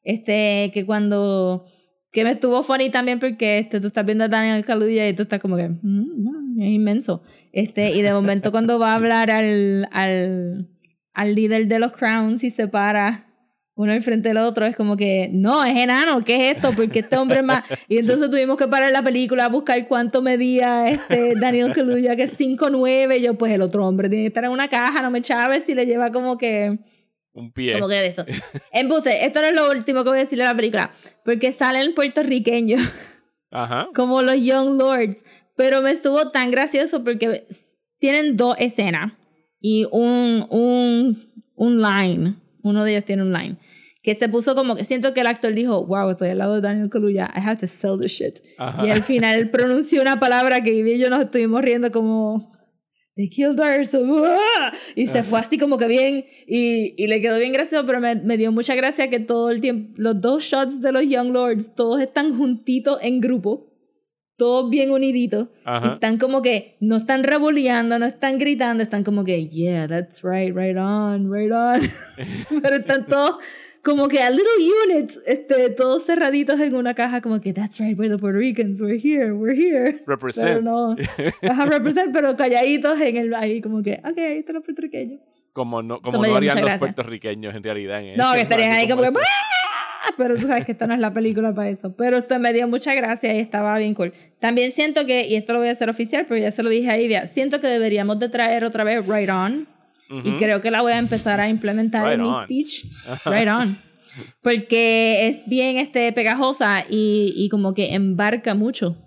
[0.04, 1.66] Este, que cuando.
[2.12, 5.24] Que me estuvo funny también porque este, tú estás viendo a Daniel Kaluuya y tú
[5.24, 5.68] estás como que.
[5.68, 7.24] "Mm, no, es inmenso.
[7.52, 10.70] Este, y de momento cuando va a hablar al, al,
[11.16, 13.26] al líder de los Crowns y se para
[13.78, 16.72] uno al frente del otro, es como que, no, es enano, ¿qué es esto?
[16.74, 17.66] Porque este hombre es más...
[17.90, 22.24] Y entonces tuvimos que parar la película a buscar cuánto medía este Daniel Kaluuya, que
[22.24, 25.22] es 5'9", yo, pues el otro hombre tiene que estar en una caja, no me
[25.22, 26.80] chaves si le lleva como que...
[27.34, 27.74] Un pie.
[27.74, 28.26] Como que de esto.
[28.72, 30.92] Embuste, esto no es lo último que voy a decirle de la película,
[31.26, 32.82] porque salen puertorriqueños
[33.52, 33.90] Ajá.
[33.94, 35.26] como los Young Lords,
[35.58, 37.46] pero me estuvo tan gracioso porque
[38.00, 39.12] tienen dos escenas
[39.68, 43.58] y un, un, un line, uno de ellos tiene un line,
[44.04, 46.62] que se puso como que siento que el actor dijo, wow, estoy al lado de
[46.62, 48.42] Daniel Kaluuya, I have to sell this shit.
[48.60, 48.86] Ajá.
[48.86, 52.54] Y al final él pronunció una palabra que Ivy y yo nos estuvimos riendo como...
[53.16, 54.72] They killed our son", ¡ah!
[54.96, 56.26] Y se fue así como que bien.
[56.46, 59.62] Y, y le quedó bien gracioso, pero me, me dio mucha gracia que todo el
[59.62, 63.75] tiempo, los dos shots de los Young Lords, todos están juntitos en grupo.
[64.38, 65.48] Todos bien uniditos.
[65.64, 65.94] Ajá.
[65.94, 70.54] están como que, no están rebuleando, no están gritando, están como que, yeah, that's right,
[70.56, 71.80] right on, right on.
[72.62, 73.38] pero están todos
[73.82, 74.46] como que a little
[74.88, 78.82] units, este, todos cerraditos en una caja, como que, that's right, we're the Puerto Ricans,
[78.82, 79.92] we're here, we're here.
[79.94, 80.64] Pero Represent.
[80.64, 80.96] no,
[81.48, 85.20] ajá, represent, pero calladitos en el ahí, como que, ok, ahí están los puertorriqueños.
[85.54, 86.80] Como no, como me no harían los gracia.
[86.80, 88.02] puertorriqueños en realidad.
[88.02, 89.20] en No, que estarían ahí como que, ese.
[89.20, 89.24] "¡Ah!",
[90.18, 91.96] pero tú sabes que esta no es la película para eso.
[91.96, 94.14] Pero esto me dio mucha gracia y estaba bien cool.
[94.40, 96.90] También siento que, y esto lo voy a hacer oficial, pero ya se lo dije
[96.90, 99.68] a Ivia, siento que deberíamos de traer otra vez Right On.
[100.10, 100.38] Y Ujú.
[100.38, 102.44] creo que la voy a empezar a implementar en Right mi on.
[102.44, 102.86] speech.
[103.26, 103.80] Right on.
[104.42, 108.98] Porque es bien este, pegajosa y, y como que embarca mucho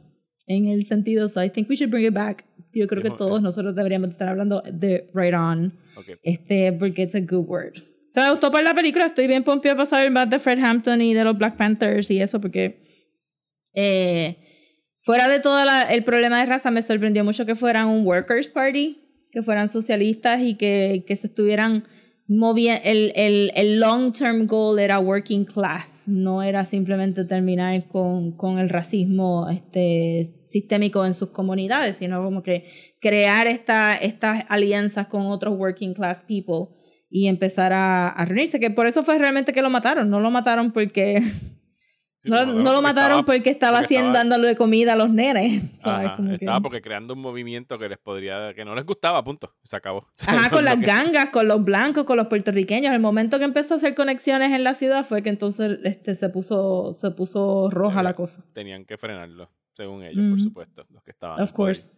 [0.47, 1.29] en el sentido.
[1.29, 2.45] So I think we should bring it back.
[2.75, 5.73] Yo creo que todos nosotros deberíamos estar hablando de Right On.
[5.97, 6.19] Ok.
[6.23, 7.75] Este, porque it's a good word.
[8.13, 9.07] So, me gustó por la película.
[9.07, 12.21] Estoy bien pompeada para saber más de Fred Hampton y de los Black Panthers y
[12.21, 12.87] eso, porque
[13.75, 14.39] eh,
[15.03, 18.51] fuera de todo la- el problema de raza, me sorprendió mucho que fueran un workers'
[18.51, 18.99] party,
[19.31, 21.85] que fueran socialistas y que, que se estuvieran
[22.31, 28.59] movía, el, el, el long-term goal era working class, no era simplemente terminar con, con
[28.59, 32.65] el racismo este, sistémico en sus comunidades, sino como que
[33.01, 36.77] crear esta, estas alianzas con otros working class people
[37.11, 40.31] y empezar a, a reunirse, que por eso fue realmente que lo mataron, no lo
[40.31, 41.23] mataron porque
[42.21, 44.97] Sí, no, no, no lo mataron estaba- porque estaba porque haciendo estaba- dándole comida a
[44.97, 45.63] los nenes.
[45.79, 46.07] ¿sabes?
[46.09, 49.23] Ajá, Como que- estaba porque creando un movimiento que les podría, que no les gustaba,
[49.23, 49.55] punto.
[49.63, 50.09] Se acabó.
[50.27, 52.93] Ajá, con las gangas, con los blancos, con los puertorriqueños.
[52.93, 56.29] El momento que empezó a hacer conexiones en la ciudad fue que entonces este, se
[56.29, 58.45] puso se puso roja la cosa.
[58.53, 60.39] Tenían que frenarlo, según ellos, por Ujú.
[60.41, 61.41] supuesto, los que estaban.
[61.41, 61.93] Of course.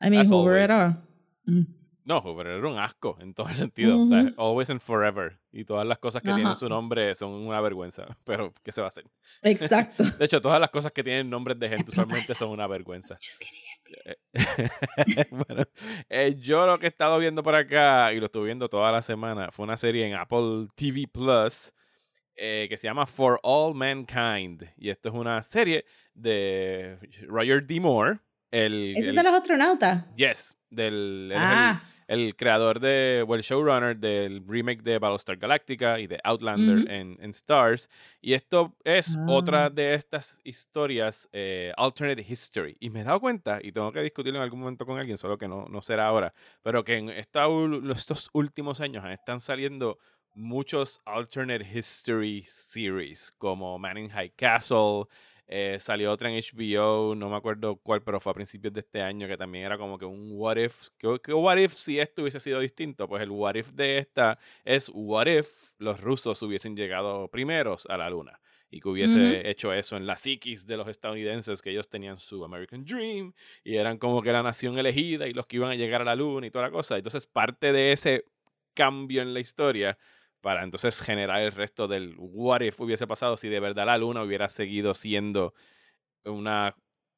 [0.00, 0.70] I mean, As Hoover always.
[0.70, 1.02] era...
[1.46, 1.62] Mm.
[2.08, 4.00] No, Hoover era un asco en todo el sentido.
[4.00, 5.38] O sea, always and forever.
[5.52, 8.06] Y todas las cosas que tienen su nombre son una vergüenza.
[8.24, 9.04] Pero, ¿qué se va a hacer?
[9.42, 10.02] Exacto.
[10.18, 13.16] De hecho, todas las cosas que tienen nombres de gente usualmente son una vergüenza.
[13.16, 15.28] Just kidding.
[15.30, 15.64] bueno,
[16.08, 19.02] eh, yo lo que he estado viendo por acá y lo estuve viendo toda la
[19.02, 21.72] semana fue una serie en Apple TV Plus
[22.36, 24.64] eh, que se llama For All Mankind.
[24.76, 27.80] Y esto es una serie de Roger D.
[27.80, 28.20] Moore.
[28.50, 30.06] El, ¿Ese es el- de los astronautas?
[30.16, 35.36] Yes, del, es el- Ah, el creador de, o el showrunner del remake de Battlestar
[35.36, 37.88] Galactica y de Outlander en, en Stars.
[38.20, 39.26] Y esto es Ah.
[39.28, 42.76] otra de estas historias eh, alternate history.
[42.80, 45.38] Y me he dado cuenta, y tengo que discutirlo en algún momento con alguien, solo
[45.38, 47.46] que no, no será ahora, pero que en esta
[47.94, 49.98] estos últimos años están saliendo
[50.34, 55.04] muchos alternate history series, como Man in High Castle.
[55.48, 59.00] Eh, salió otra en HBO, no me acuerdo cuál, pero fue a principios de este
[59.00, 60.88] año, que también era como que un what if.
[60.98, 63.08] ¿Qué, qué what if si esto hubiese sido distinto?
[63.08, 67.96] Pues el what if de esta es what if los rusos hubiesen llegado primeros a
[67.96, 71.88] la luna y que hubiese hecho eso en la psiquis de los estadounidenses, que ellos
[71.88, 73.32] tenían su American Dream
[73.64, 76.14] y eran como que la nación elegida y los que iban a llegar a la
[76.14, 76.96] luna y toda la cosa.
[76.96, 78.26] Entonces, parte de ese
[78.74, 79.98] cambio en la historia
[80.40, 84.22] para entonces generar el resto del what if hubiese pasado si de verdad la luna
[84.22, 85.54] hubiera seguido siendo
[86.24, 86.74] una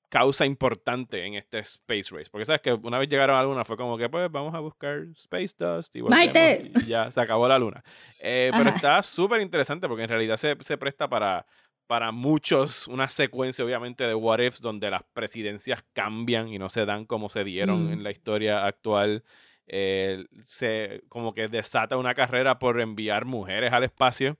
[0.08, 2.28] causa importante en este space race.
[2.30, 4.58] Porque sabes que una vez llegaron a la luna fue como que pues vamos a
[4.58, 7.82] buscar space dust y, y ya se acabó la luna.
[8.20, 11.46] Eh, pero está súper interesante porque en realidad se, se presta para,
[11.86, 16.84] para muchos, una secuencia obviamente de what ifs donde las presidencias cambian y no se
[16.86, 17.92] dan como se dieron Mm.
[17.92, 19.22] en la historia actual.
[19.72, 24.36] Eh, se como que desata una carrera por enviar mujeres al espacio.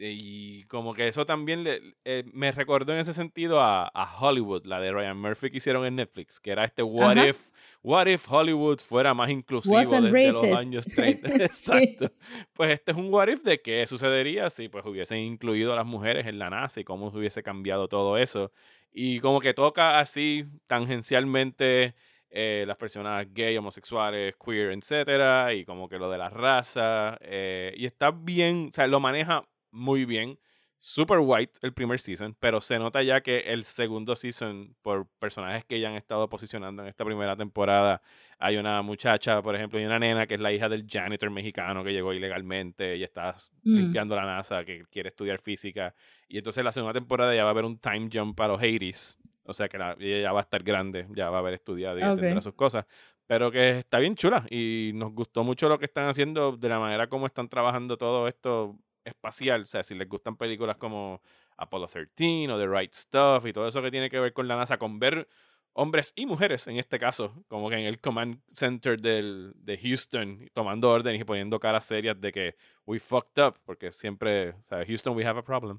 [0.00, 4.64] Y como que eso también le- eh, me recordó en ese sentido a, a Hollywood,
[4.64, 7.28] la de Ryan Murphy que hicieron en Netflix, que era este What Ajá.
[7.28, 7.50] if,
[7.82, 11.28] what if Hollywood fuera más inclusivo Wasn't desde los años 30.
[11.44, 12.12] Exacto.
[12.52, 15.86] Pues este es un what if de qué sucedería si pues hubiesen incluido a las
[15.86, 18.52] mujeres en la NASA y cómo se hubiese cambiado todo eso.
[18.92, 21.94] Y como que toca así tangencialmente
[22.30, 27.16] eh, las personas gay, homosexuales, queer, etcétera, y como que lo de la raza.
[27.20, 30.38] eh, y está bien, o sea, lo maneja muy bien.
[30.80, 35.64] Super white el primer season, pero se nota ya que el segundo season, por personajes
[35.64, 38.00] que ya han estado posicionando en esta primera temporada,
[38.38, 41.82] hay una muchacha, por ejemplo, y una nena que es la hija del janitor mexicano
[41.82, 43.74] que llegó ilegalmente y está Mm.
[43.76, 45.96] limpiando la NASA, que quiere estudiar física.
[46.28, 49.18] Y entonces la segunda temporada ya va a haber un time jump a los 80s.
[49.48, 51.98] O sea que la- ella ya va a estar grande, ya va a haber estudiado
[51.98, 52.20] y ya Ok.
[52.20, 52.84] tendrá sus cosas.
[53.26, 56.78] Pero que está bien chula y nos gustó mucho lo que están haciendo, de la
[56.78, 59.62] manera como están trabajando todo esto espacial.
[59.62, 61.20] O sea, si les gustan películas como
[61.56, 64.56] Apollo 13 o The Right Stuff y todo eso que tiene que ver con la
[64.56, 65.26] NASA, con ver
[65.74, 70.48] hombres y mujeres en este caso, como que en el command center del, de Houston,
[70.52, 74.84] tomando órdenes y poniendo caras serias de que we fucked up, porque siempre, o sea,
[74.84, 75.78] Houston, we have a problem.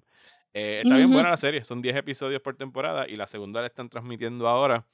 [0.53, 3.67] Eh, está bien buena la serie, son 10 episodios por temporada y la segunda la
[3.67, 4.85] están transmitiendo ahora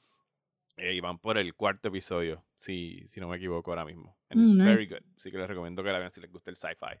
[0.76, 4.16] eh, y van por el cuarto episodio, si, si no me equivoco ahora mismo.
[4.28, 4.94] And it's Mm, very nice.
[4.94, 7.00] good, así que les recomiendo que la vean si les gusta el sci-fi.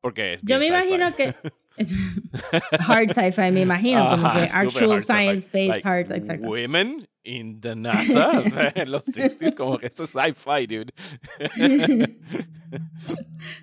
[0.00, 1.32] Porque es Yo me imagino que
[2.88, 5.04] hard sci-fi, me imagino, como que actual hard sci-fi.
[5.04, 6.48] science based Like, hard, exacto.
[6.48, 10.92] Women in the NASA, o sea, en los 60s, como que eso es sci-fi, dude.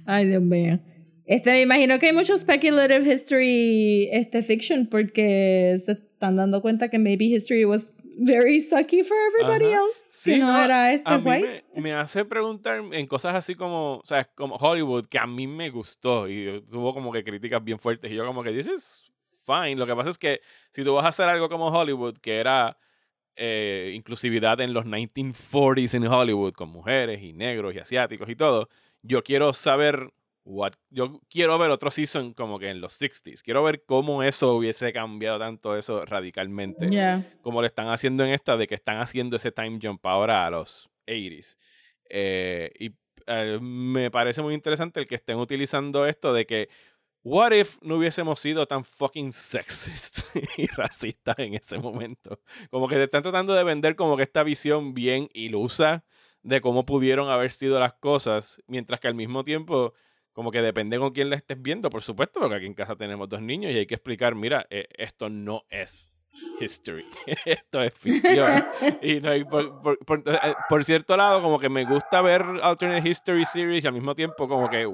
[0.06, 0.80] Ay, Dios mío.
[1.30, 6.90] Este, me imagino que hay mucho speculative history este, fiction porque se están dando cuenta
[6.90, 9.76] que maybe history was very sucky for everybody Ajá.
[9.76, 10.00] else.
[10.02, 11.66] Sí, que no, no, era este a mí white.
[11.76, 15.46] me, me hace preguntar en cosas así como, o sea, como Hollywood, que a mí
[15.46, 19.14] me gustó y tuvo como que críticas bien fuertes y yo como que is
[19.46, 19.76] fine.
[19.76, 22.76] Lo que pasa es que si tú vas a hacer algo como Hollywood, que era
[23.36, 28.68] eh, inclusividad en los 1940s en Hollywood, con mujeres y negros y asiáticos y todo,
[29.04, 30.12] yo quiero saber
[30.50, 33.42] what, yo quiero ver otro season como que en los 60s.
[33.44, 37.24] Quiero ver cómo eso hubiese cambiado tanto eso radicalmente Yeah.
[37.42, 40.50] como lo están haciendo en esta, de que están haciendo ese time jump ahora a
[40.50, 41.58] los 80s.
[42.10, 42.92] Eh, y
[43.28, 46.70] eh, me parece muy interesante el que estén utilizando esto de que,
[47.22, 50.22] what if no hubiésemos sido tan fucking sexist
[50.58, 52.42] y racistas en ese momento?
[52.72, 56.04] Como que te están tratando de vender como que esta visión bien ilusa
[56.42, 59.94] de cómo pudieron haber sido las cosas, mientras que al mismo tiempo,
[60.34, 63.28] como que depende con quién la estés viendo, por supuesto, porque aquí en casa tenemos
[63.28, 66.10] dos niños y hay que explicar, mira, eh, esto no es
[66.62, 67.04] history,
[67.46, 68.64] esto es ficción.
[69.02, 72.44] y no hay, por, por- por- eh, por cierto lado, como que me gusta ver
[72.62, 74.88] alternate history series y al mismo tiempo como que,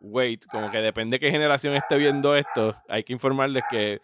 [0.00, 4.00] wait, como que depende qué generación esté viendo esto, hay que informarles que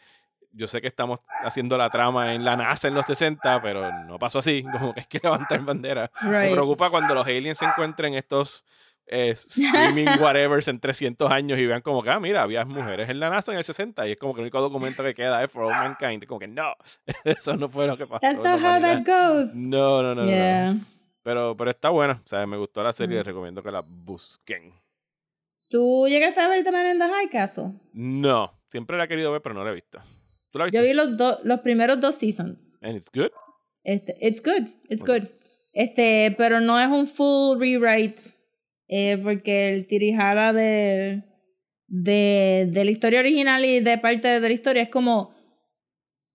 [0.52, 4.18] yo sé que estamos haciendo la trama en la NASA en los 60, pero no
[4.18, 6.10] pasó así, como que hay que levantar bandera.
[6.48, 8.64] Me preocupa cuando los aliens se encuentren estos
[9.12, 13.18] eh, streaming whatevers en 300 años y vean como que, ah, mira, había mujeres en
[13.20, 15.50] la NASA en el 60 y es como que el único documento que queda es
[15.50, 16.24] For All Mankind.
[16.26, 16.74] Como que no,
[17.24, 18.20] eso no fue lo que pasó.
[18.20, 19.54] That's not how that goes.
[19.54, 20.28] No, no, no, no, no.
[20.28, 20.76] Yeah.
[21.22, 22.22] Pero, pero está buena.
[22.24, 23.30] O sea, me gustó la serie, les Nice.
[23.32, 24.72] recomiendo que la busquen.
[25.68, 27.72] ¿Tú llegaste a ver también en The High Castle?
[27.92, 30.00] No, siempre la he querido ver, pero no la he visto.
[30.50, 30.78] ¿Tú la viste?
[30.78, 32.76] Yo vi los, do- los primeros dos seasons.
[32.82, 33.30] And it's good.
[33.84, 35.08] Este, it's good, it's Ok.
[35.08, 35.28] good.
[35.72, 38.20] Este, pero no es un full rewrite.
[38.90, 41.22] Eh, porque el tirijara de,
[41.86, 45.38] de, de la historia original y de parte de la historia es como.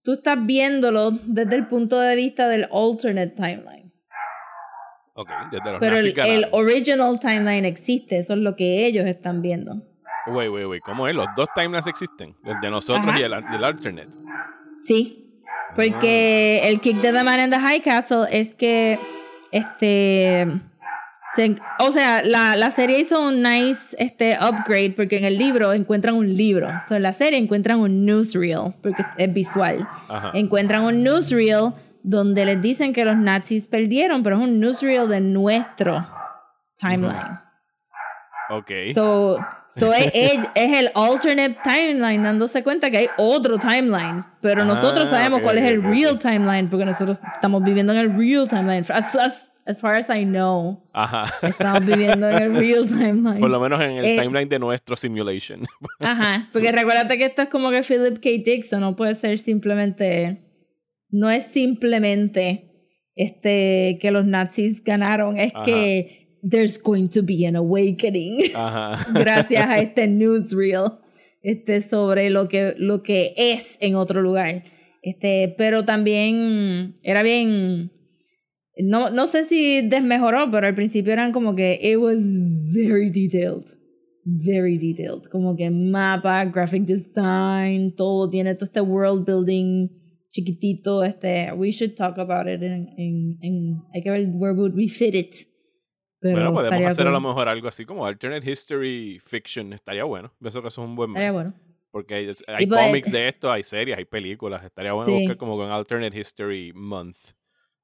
[0.03, 3.91] Tú estás viéndolo desde el punto de vista del alternate timeline.
[5.15, 9.41] Ok, desde los Pero el, el original timeline existe, eso es lo que ellos están
[9.41, 9.81] viendo.
[10.27, 10.83] Wait, wait, wait.
[10.83, 11.15] ¿Cómo es?
[11.15, 12.35] Los dos timelines existen.
[12.43, 13.19] El de nosotros Ajá.
[13.19, 14.11] y el, el alternate.
[14.79, 15.41] Sí.
[15.75, 18.99] Porque el kick de The Man in the High Castle es que
[19.51, 20.47] este
[21.35, 25.73] se- o sea, la, la serie hizo un nice este, upgrade porque en el libro
[25.73, 26.69] encuentran un libro.
[26.87, 29.87] So, en la serie encuentran un newsreel porque es visual.
[30.07, 30.31] Ajá.
[30.33, 35.21] Encuentran un newsreel donde les dicen que los nazis perdieron, pero es un newsreel de
[35.21, 36.07] nuestro
[36.77, 37.39] timeline.
[38.49, 38.71] Ok.
[38.93, 39.39] So,
[39.75, 44.23] so es, es- es el alternate timeline dándose cuenta que hay otro timeline.
[44.41, 47.93] Pero nosotros Ah, sabemos ok, cuál es el ok, real timeline porque nosotros estamos viviendo
[47.93, 48.85] en el real timeline.
[48.89, 51.25] As, as, as far as I know, Ajá.
[51.41, 53.39] estamos viviendo en el real timeline.
[53.39, 55.65] Por lo menos en el Eh, timeline de nuestro simulation.
[55.99, 58.29] Ajá, porque recuérdate que esto es como que Philip K.
[58.45, 60.43] Dixon, no puede ser simplemente,
[61.09, 62.71] no es simplemente
[63.15, 65.63] este que los nazis ganaron, es Ajá.
[65.65, 68.39] que there's going to be an awakening.
[68.53, 69.05] Ajá.
[69.13, 70.99] gracias a este newsreel
[71.41, 74.63] este, sobre lo que, lo que es en otro lugar.
[75.01, 77.91] Este, pero también era bien.
[78.77, 82.23] No, no sé si desmejoró, pero al principio eran como que it was
[82.73, 83.65] very detailed.
[84.25, 85.29] Very detailed.
[85.29, 89.89] Como que mapa, graphic design, todo tiene todo este world building
[90.31, 91.03] chiquitito.
[91.03, 94.87] Este, we should talk about it en, en, en- hay que ver where would we
[94.87, 95.35] fit it.
[96.33, 99.73] Pero bueno, podemos hacer a lo mejor algo así como alternate history fiction.
[99.73, 100.33] Estaría bueno.
[100.39, 101.53] Pienso que eso es un buen Estaría bueno.
[101.91, 104.63] Porque hay, hay pues- cómics de esto, hay series, hay películas.
[104.63, 105.19] Estaría bueno Sí.
[105.19, 107.17] buscar como con alternate history month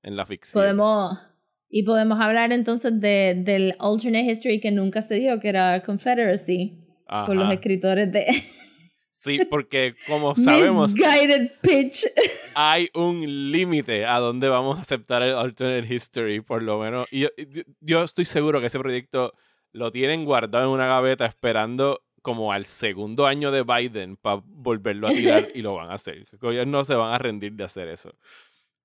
[0.04, 0.62] en la ficción.
[0.62, 1.18] Podemos.
[1.70, 6.78] Y podemos hablar entonces de, del alternate history que nunca se dio, que era Confederacy,
[7.26, 8.26] con los escritores de
[9.24, 12.06] Sí, porque como sabemos, Misguided Pitch.
[12.56, 17.08] hay un límite a donde vamos a aceptar el alternate history, por lo menos.
[17.12, 19.34] Y yo, yo- yo estoy seguro que ese proyecto
[19.74, 25.08] lo tienen guardado en una gaveta esperando como al segundo año de Biden para volverlo
[25.08, 26.26] a tirar y lo van a hacer.
[26.42, 28.14] Ellos no se van a rendir de hacer eso.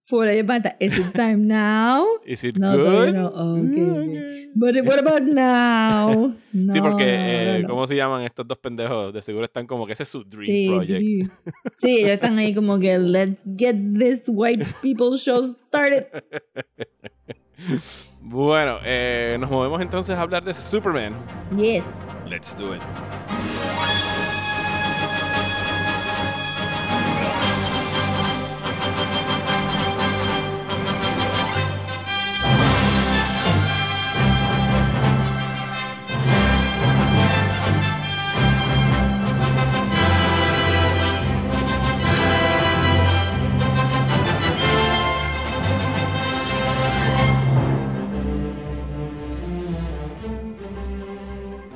[0.09, 0.77] Fuera de pantalla.
[0.79, 2.05] Is it time now?
[2.25, 3.13] Is it No, good?
[3.13, 3.27] no.
[3.27, 4.49] Okay, Mm, okay.
[4.55, 6.33] But what about now?
[6.53, 7.65] No, Sí, porque, eh.
[7.69, 9.13] ¿cómo se llaman estos dos pendejos?
[9.13, 11.01] De seguro están como que ese es su dream Sí, project.
[11.01, 11.31] dream.
[11.77, 16.07] sí, ellos están ahí como que let's get this white people show started.
[18.21, 21.15] Bueno, eh, nos movemos entonces a hablar de Superman.
[21.57, 21.85] Yes.
[22.29, 22.83] Let's do it.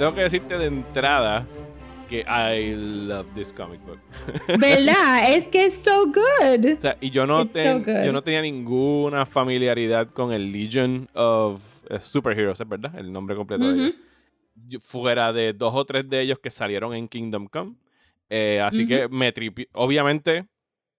[0.01, 1.46] Tengo que decirte de entrada
[2.09, 3.98] que I love this comic book.
[4.59, 5.30] ¿Verdad?
[5.34, 6.72] es que es so good.
[6.74, 11.07] O sea, y yo no, ten- so yo no tenía ninguna familiaridad con el Legion
[11.14, 12.98] of eh, Superheroes, ¿es verdad?
[12.98, 13.92] El nombre completo de
[14.68, 14.82] ellos.
[14.82, 17.74] Fuera de dos o tres de ellos que salieron en Kingdom Come.
[18.30, 19.34] Eh, así que me.
[19.74, 20.46] Obviamente,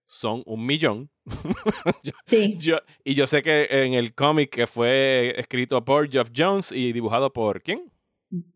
[0.06, 1.10] son un millón.
[2.04, 2.56] Yo- Sí.
[2.60, 6.94] yo- y yo sé que en el cómic que fue escrito por Geoff Jones y
[6.94, 7.92] dibujado por ¿quién?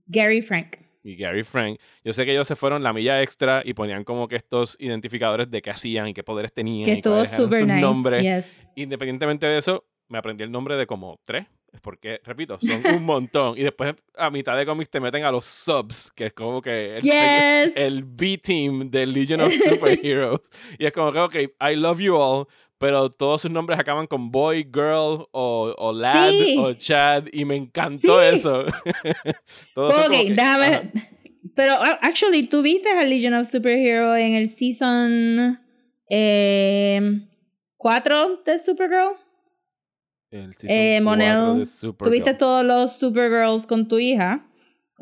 [0.08, 0.78] Gary Frank.
[1.04, 1.80] y Gary Frank.
[2.04, 5.52] Yo sé que ellos se fueron la milla extra y ponían como que estos identificadores
[5.52, 6.86] de qué hacían y qué poderes tenían.
[6.86, 7.82] Que eran super sus nice.
[7.82, 8.24] nombres.
[8.24, 8.64] Yes.
[8.76, 11.46] Independientemente de eso, me aprendí el nombre de como tres.
[11.82, 13.58] Porque, repito, son un montón.
[13.58, 16.96] Y después a mitad de cómics te meten a los subs, que es como que
[16.98, 17.74] el, Yes.
[17.76, 20.40] el B-Team del Legion of Superheroes.
[20.80, 21.36] y es como que, ok,
[21.70, 22.48] I love you all,
[22.78, 26.56] pero todos sus nombres acaban con boy, girl, o, o lad, Sí.
[26.60, 28.36] o chad, y me encantó Sí.
[28.38, 28.66] eso.
[29.76, 30.66] Ok, como que- déjame.
[30.68, 30.82] ajá.
[31.56, 35.60] Pero, actually, ¿tú viste a Legion of Superhero en el season
[37.78, 39.16] 4 de Supergirl?
[40.32, 42.10] El season Eh, Monel, de Supergirl.
[42.12, 44.45] ¿Tuviste todos los Supergirls con tu hija?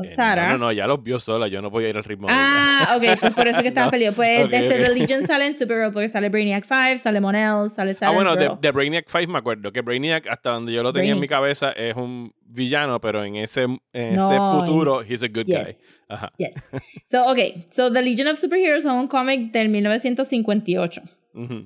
[0.04, 0.48] Eh, Sara.
[0.48, 2.34] No, no, no, ya los vio sola, yo no podía ir al ritmo de.
[2.36, 4.16] Ah, ok, pues por eso que estaba No, peleado.
[4.16, 4.88] Pues ok, desde ok.
[4.88, 8.36] The Legion sale en Supergirl porque sale Brainiac 5, sale Monel, sale Ah, Saturn bueno,
[8.36, 11.28] de, de Brainiac 5 me acuerdo que Brainiac, hasta donde yo lo tenía en mi
[11.28, 11.40] Brainiac.
[11.40, 15.54] cabeza, es un villano, pero en ese, en ese No, futuro, he's a good guy.
[15.66, 15.78] Yes.
[16.10, 16.32] Ajá.
[16.38, 16.54] Yes.
[17.06, 17.66] So, okay.
[17.72, 21.02] So, The Legion of Superheroes es un cómic del 1958.
[21.36, 21.66] Ujú.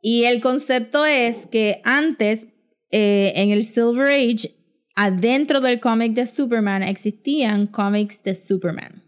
[0.00, 2.46] Y el concepto es que antes,
[2.92, 4.54] eh, en el Silver Age,
[4.98, 9.04] adentro del cómic de Superman existían cómics de Superman.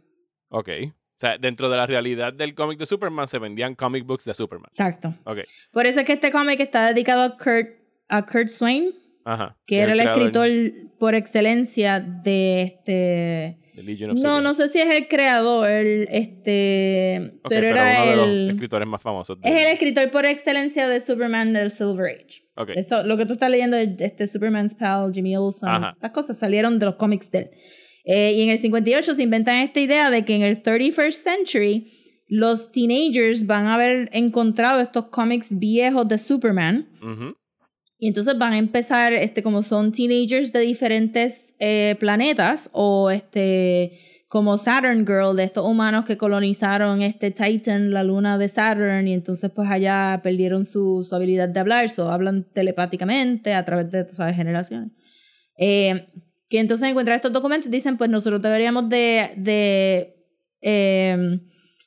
[0.48, 0.68] Ok.
[0.86, 4.32] O sea, dentro de la realidad del cómic de Superman se vendían comic books de
[4.32, 4.68] Superman.
[4.70, 5.12] Exacto.
[5.24, 5.38] Ok.
[5.72, 7.70] Por eso es que este cómic está dedicado a Kurt,
[8.08, 9.58] a Kurt Swain, Ajá.
[9.66, 10.48] que era el escritor
[11.00, 13.59] por excelencia de este...
[13.74, 14.42] de Legion of No, Superman.
[14.44, 17.32] no sé si es el creador, este...
[17.42, 18.46] Ok, pero era uno de el...
[18.46, 19.40] los escritores más famosos.
[19.40, 22.42] de- Es el escritor por excelencia de Superman del Silver Age.
[22.56, 22.70] Ok.
[22.76, 25.90] Eso, lo que tú estás leyendo de este Superman's Pal, Jimmy Olsen, Ajá.
[25.90, 27.50] estas cosas salieron de los cómics de él.
[28.04, 31.92] Eh, y en el 58 se inventan esta idea de que en el 31st century
[32.28, 37.34] los teenagers van a haber encontrado estos cómics viejos de Superman Ujú.
[38.00, 44.00] Y entonces van a empezar, este, como son teenagers de diferentes eh, planetas o este
[44.26, 49.12] como Saturn Girl, de estos humanos que colonizaron este Titan, la luna de Saturn, y
[49.12, 54.08] entonces pues allá perdieron su, su habilidad de hablar, so hablan telepáticamente a través de,
[54.08, 54.92] sabes, generaciones.
[55.58, 56.12] Eh,
[56.48, 60.14] que entonces encuentran estos documentos dicen, pues nosotros deberíamos de, de
[60.62, 61.40] eh,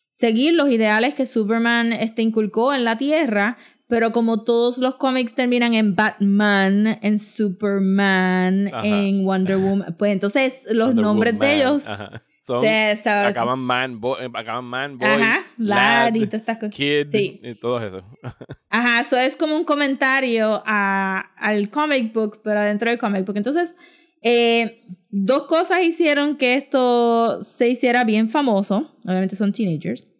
[0.09, 3.57] seguir los ideales que Superman este, inculcó en la Tierra,
[3.87, 8.85] pero como todos los cómics terminan en Batman, en Superman, Ajá.
[8.85, 11.57] en Wonder Woman, pues entonces los Wonder nombres de Woman.
[11.59, 12.11] ellos Ajá.
[12.45, 16.71] Son, se, se- acaban man, boy, eh, acaban man, boy, Ajá, lad y estas cosas.
[16.75, 17.39] kid, Sí.
[17.41, 18.05] y todo eso.
[18.69, 23.37] Ajá, eso es como un comentario a, al comic book, pero adentro del comic book.
[23.37, 23.77] Entonces,
[24.23, 28.93] eh, dos cosas hicieron que esto se hiciera bien famoso.
[29.05, 30.11] Obviamente son teenagers.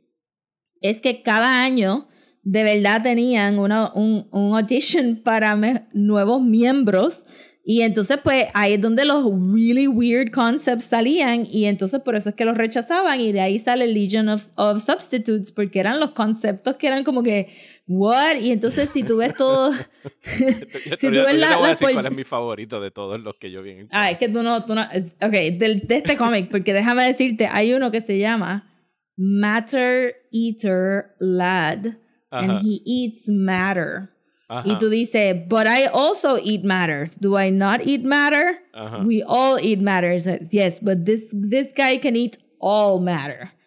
[0.79, 2.07] Es que cada año
[2.43, 7.25] de verdad tenían una, un, un audition para me- nuevos miembros.
[7.65, 9.23] Y entonces, pues ahí es donde los
[9.53, 11.45] really weird concepts salían.
[11.49, 13.21] Y entonces, por eso es que los rechazaban.
[13.21, 17.23] Y de ahí sale Legion of, of Substitutes, porque eran los conceptos que eran como
[17.23, 17.53] que,
[17.87, 18.35] ¿what?
[18.41, 19.71] Y entonces, si tú ves todo.
[20.97, 23.49] Si tú ves la- voy a decir cuál es mi favorito de todos los que
[23.49, 23.87] yo vi.
[23.91, 27.47] Ah, es que tú no, tú no, ok, del- de este cómic, porque déjame decirte,
[27.49, 28.69] hay uno que se llama
[29.15, 31.85] Matter Eater Lad,
[32.33, 32.43] Ajá.
[32.43, 34.09] and he eats matter.
[34.49, 37.09] Ajá, Y tú dices, but I also eat matter.
[37.19, 38.59] Do I not eat matter?
[39.05, 40.19] We all eat matter.
[40.19, 43.51] Says, yes, but this, this guy can eat all matter.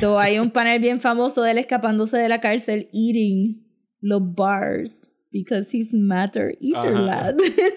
[0.00, 3.60] So hay un panel bien famoso de él escapándose de la cárcel eating
[4.02, 4.96] los bars
[5.30, 7.36] because he's matter eater lad.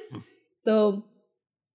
[0.64, 1.04] so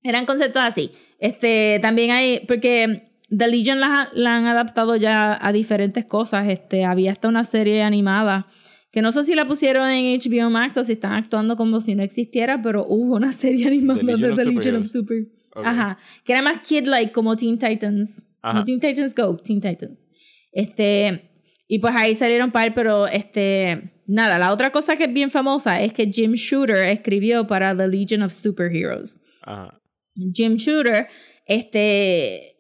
[0.03, 0.93] eran conceptos así.
[1.21, 6.49] Este también hay porque The Legion la, la han adaptado ya a diferentes cosas.
[6.49, 8.49] Este había hasta una serie animada
[8.91, 11.95] que no sé si la pusieron en HBO Max o si están actuando como si
[11.95, 14.87] no existiera, pero hubo una serie animada The de The Legion of.
[14.87, 15.27] Super.
[15.55, 15.67] Ok.
[15.67, 15.99] Ajá.
[16.25, 18.25] Que era más kid-like como Teen Titans.
[18.41, 18.59] Ajá.
[18.59, 20.05] No Teen Titans Go, Teen Titans.
[20.53, 21.31] Este,
[21.67, 25.83] y pues ahí salieron par, pero este, nada, la otra cosa que es bien famosa
[25.83, 29.21] es que Jim Shooter escribió para The Legion of Superheroes.
[29.43, 29.79] Ajá.
[30.35, 31.07] Jim Shooter,
[31.47, 32.58] este,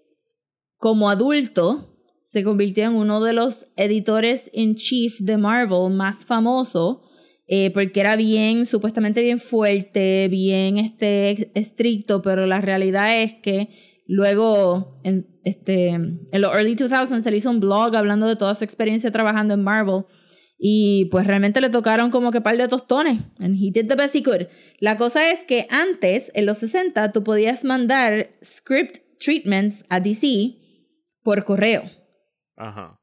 [0.79, 7.03] como adulto, se convirtió en uno de los editores in chief de Marvel más famoso,
[7.47, 13.71] eh, porque era bien, supuestamente bien fuerte, bien este, estricto, pero la realidad es que
[14.07, 18.55] luego, en, este, en los early 2000s, se le hizo un blog hablando de toda
[18.55, 20.05] su experiencia trabajando en Marvel.
[20.61, 23.21] Y pues realmente le tocaron como que par de tostones.
[23.39, 24.49] And he did the best he could.
[24.81, 30.68] La cosa es que antes, en los 60, tú podías mandar script treatments a DC
[31.23, 31.91] por correo.
[32.57, 33.01] Ajá.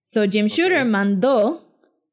[0.00, 1.66] So Jim Shooter mandó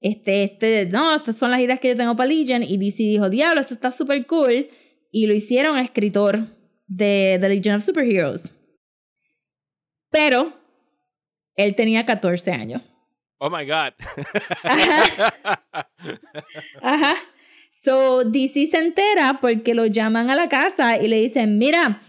[0.03, 2.61] este, este, no, estas son las ideas que yo tengo para Legion.
[2.61, 4.69] Y DC dijo, diablo, esto está súper cool.
[5.11, 6.47] Y lo hicieron escritor
[6.87, 8.51] de The Legion of Superheroes.
[10.11, 10.53] Pero
[11.55, 12.81] él tenía 14 años.
[13.37, 13.93] Oh my God.
[16.81, 17.15] Ajá.
[17.83, 22.03] So DC se entera porque lo llaman a la casa y le dicen, mira,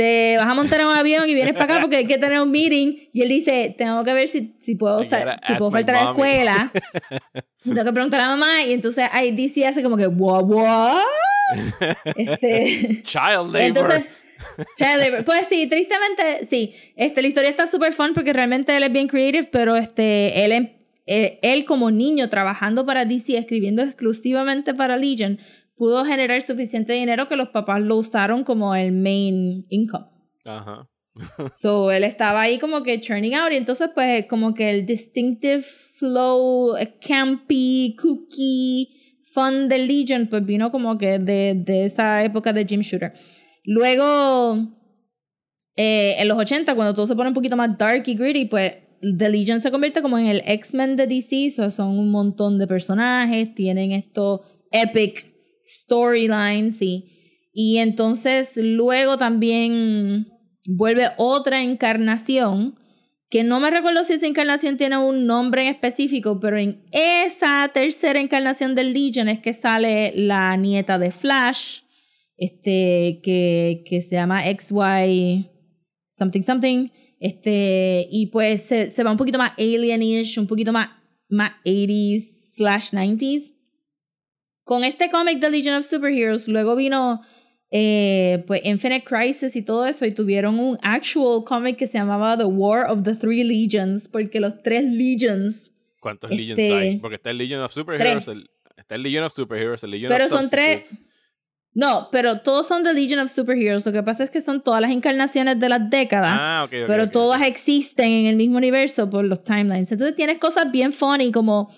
[0.00, 2.40] te vas a montar en un avión y vienes para acá porque hay que tener
[2.40, 2.96] un meeting.
[3.12, 5.10] Y él dice, tengo que ver si, si puedo, si
[5.58, 6.72] puedo faltar a la mommy." escuela.
[7.62, 8.62] tengo que preguntar a la mamá.
[8.66, 11.02] Y entonces ahí DC hace como que, what, what?
[12.16, 13.60] este, Child labor.
[13.60, 14.04] entonces,
[14.78, 15.24] child labor.
[15.26, 16.72] Pues sí, tristemente, sí.
[16.96, 20.52] Este, la historia está súper fun porque realmente él es bien creative, pero este, él,
[20.52, 20.70] em-
[21.06, 25.38] eh, él como niño trabajando para DC, escribiendo exclusivamente para Legion,
[25.80, 30.04] pudo generar suficiente dinero que los papás lo usaron como el main income.
[30.44, 30.86] Ajá.
[31.54, 35.62] So, él estaba ahí como que churning out y entonces pues como que el distinctive
[35.62, 38.90] flow, eh, campy, cookie,
[39.24, 43.14] fun de Legion pues vino como que de, de esa época de Jim Shooter.
[43.64, 44.58] Luego,
[45.76, 48.74] eh, en los 80, cuando todo se pone un poquito más dark y gritty, pues
[49.00, 52.66] The Legion se convierte como en el X-Men de DC, so, son un montón de
[52.66, 54.40] personajes, tienen estos
[54.72, 55.29] epic
[55.70, 60.28] storylines y, y entonces luego también
[60.66, 62.78] vuelve otra encarnación
[63.30, 67.70] que no me recuerdo si esa encarnación tiene un nombre en específico, pero en esa
[67.72, 71.82] tercera encarnación del Legion es que sale la nieta de Flash,
[72.36, 75.48] este, que, que se llama XY
[76.08, 76.88] something something,
[77.20, 80.88] este, y pues se, se va un poquito más alienish, un poquito más,
[81.28, 83.52] más 80s slash 90s.
[84.70, 87.22] Con este cómic de Legion of Superheroes, luego vino
[87.72, 92.38] eh, pues Infinite Crisis y todo eso, y tuvieron un actual cómic que se llamaba
[92.38, 96.98] The War of the Three Legions, porque los tres Legions, ¿Cuántos este- Legions hay?
[97.00, 100.26] Porque está el Legion of Superheroes, el, está el Legion of Superheroes, el Legion pero
[100.26, 100.96] of son tres,
[101.74, 104.80] no, pero todos son The Legion of Superheroes, lo que pasa es que son todas
[104.80, 106.30] las encarnaciones de las décadas.
[106.32, 109.90] Ah, ok, ok, pero ok, todas existen en el mismo universo por los timelines.
[109.90, 111.74] Entonces tienes cosas bien funny como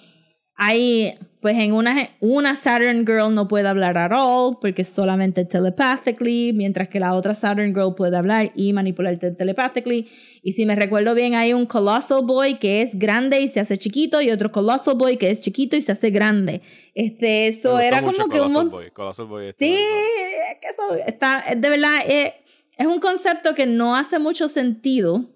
[0.57, 6.53] hay, pues en una, una Saturn Girl no puede hablar at all porque solamente telepathically,
[6.55, 10.09] mientras que la otra Saturn Girl puede hablar y manipularte telepathically.
[10.45, 13.77] Y si me recuerdo bien, hay un Colossal Boy que es grande y se hace
[13.77, 16.63] chiquito y otro Colossal Boy que es chiquito y se hace grande.
[16.95, 20.69] Este, eso era como que un Colossal mon- Boy, Colossal Boy está Sí, es que
[20.69, 22.35] eso está, de verdad, eh,
[22.79, 25.29] es un concepto que no hace mucho sentido.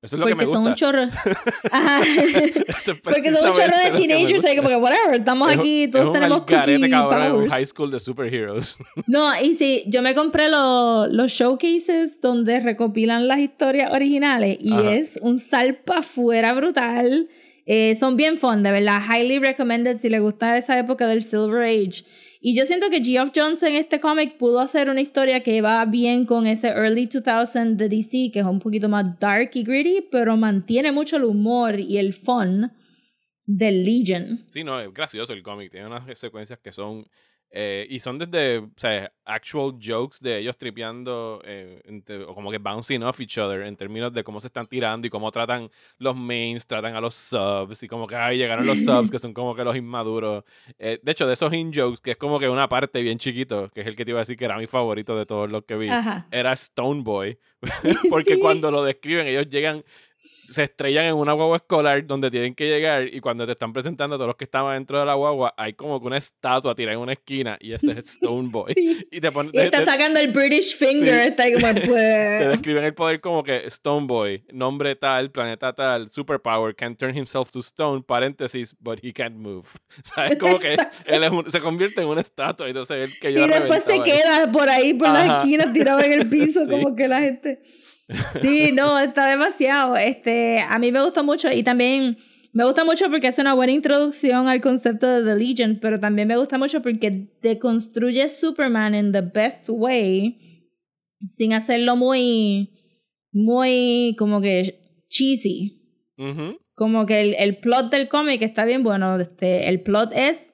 [0.00, 0.70] Eso es lo que Porque me son gusta.
[0.70, 1.02] un chorro.
[1.72, 2.00] Ajá.
[2.02, 4.56] Es porque son un chorro de que me teenagers gusta.
[4.56, 7.98] como que, whatever, estamos Es aquí, es todos un tenemos cookie cabrón, high school de
[8.00, 8.78] superheroes.
[9.08, 14.72] No, y sí, yo me compré lo- los showcases donde recopilan las historias originales y
[14.72, 14.94] Ajá.
[14.94, 17.28] es un salpa fuera brutal.
[17.66, 19.00] Eh, son bien fun, de verdad.
[19.04, 22.04] Highly recommended si les gusta esa época del Silver Age.
[22.40, 25.84] Y yo siento que Geoff Jones en este cómic pudo hacer una historia que va
[25.84, 30.06] bien con ese early 2000 de DC, que es un poquito más dark y gritty,
[30.10, 32.72] pero mantiene mucho el humor y el fun
[33.44, 34.44] del Legion.
[34.46, 35.72] Sí, no, es gracioso el cómic.
[35.72, 37.06] Tiene unas secuencias que son.
[37.50, 42.50] Eh, y son desde, o sea, actual jokes de ellos tripeando, eh, entre- o como
[42.50, 45.70] que bouncing off each other en términos de cómo se están tirando y cómo tratan
[45.98, 49.32] los mains, tratan a los subs, y como que, ay, llegaron los subs, que son
[49.34, 50.44] como que los inmaduros.
[50.78, 53.80] Eh, de hecho, de esos in-jokes, que es como que una parte bien chiquito, que
[53.82, 55.76] es el que te iba a decir que era mi favorito de todos los que
[55.76, 56.26] vi, Ajá.
[56.30, 57.38] era Stone Boy.
[58.10, 58.40] Porque Sí.
[58.40, 59.84] cuando lo describen, ellos llegan,
[60.50, 64.16] se estrellan en una guagua escolar donde tienen que llegar y cuando te están presentando
[64.16, 66.94] a todos los que estaban dentro de la guagua, hay como que una estatua tirada
[66.94, 68.72] en una esquina y ese es Stone Boy.
[68.74, 69.06] Sí.
[69.10, 69.52] Y te ponen...
[69.54, 71.28] Y está te- sacando el British Finger, Sí.
[71.28, 76.08] está ahí como, te describen el poder como que Stone Boy, nombre tal, planeta tal,
[76.08, 79.66] superpower, can turn himself to stone, paréntesis, but he can't move.
[80.02, 80.38] ¿Sabes?
[80.38, 80.74] Como que
[81.06, 83.92] él es un- se convierte en una estatua, entonces él que Y yo después se
[83.92, 84.02] ahí.
[84.02, 85.38] queda por ahí, por las Ajá.
[85.40, 86.70] esquinas, tirado en el piso, Sí.
[86.70, 87.60] como que la gente.
[88.40, 89.96] Sí, no, está demasiado.
[89.96, 92.16] Este, a mí me gustó mucho y también
[92.52, 96.28] me gusta mucho porque hace una buena introducción al concepto de The Legion, pero también
[96.28, 100.66] me gusta mucho porque deconstruye Superman in the best way,
[101.26, 102.70] sin hacerlo muy,
[103.32, 105.74] muy como que cheesy.
[106.74, 109.18] Como que el, el plot del cómic está bien bueno.
[109.18, 110.52] Este, el plot es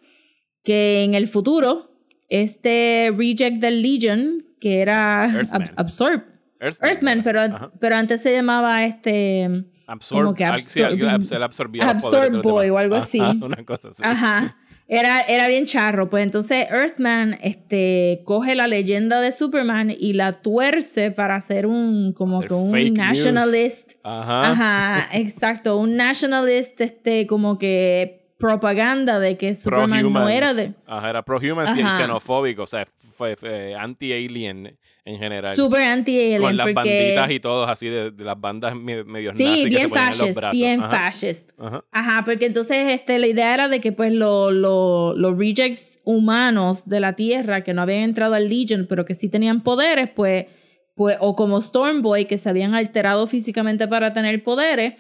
[0.65, 1.91] que en el futuro,
[2.29, 5.27] este reject del Legion, que era.
[5.53, 6.23] Ab- Absorb,
[6.65, 7.71] Earthman, Earthman, pero, Ajá.
[7.79, 9.65] pero antes se llamaba este.
[9.87, 13.19] Absorb, como que al- sí, absorbía Absorb Boy o algo Ajá, así.
[13.43, 14.03] Una cosa así.
[14.05, 14.57] Ajá.
[14.87, 16.11] Era, era bien charro.
[16.11, 22.13] Pues entonces Earthman este, coge la leyenda de Superman y la tuerce para hacer un
[22.13, 22.93] como Hacer que un news.
[22.93, 23.93] nationalist.
[24.03, 24.53] Ajá.
[24.53, 25.79] Ajá, exacto.
[25.79, 31.77] Un nationalist, este, como que propaganda de que Superman no era de Ajá, era pro-humans
[31.79, 34.77] y xenofóbico, o sea, fue, fue anti-alien
[35.07, 35.55] en general.
[35.55, 36.81] super anti-alien con las porque
[37.15, 39.89] banditas y todos así de, de las bandas me- medio nazis sí, que bien se
[39.89, 41.51] ponían en los fascist, bien Ajá, fascist.
[41.59, 41.85] ajá.
[41.93, 46.89] Ajá, porque entonces este, la idea era de que pues lo- lo- los rejects humanos
[46.89, 50.47] de la Tierra que no habían entrado al Legion pero que sí tenían poderes, pues,
[50.95, 54.95] pues o como Stormboy que se habían alterado físicamente para tener poderes,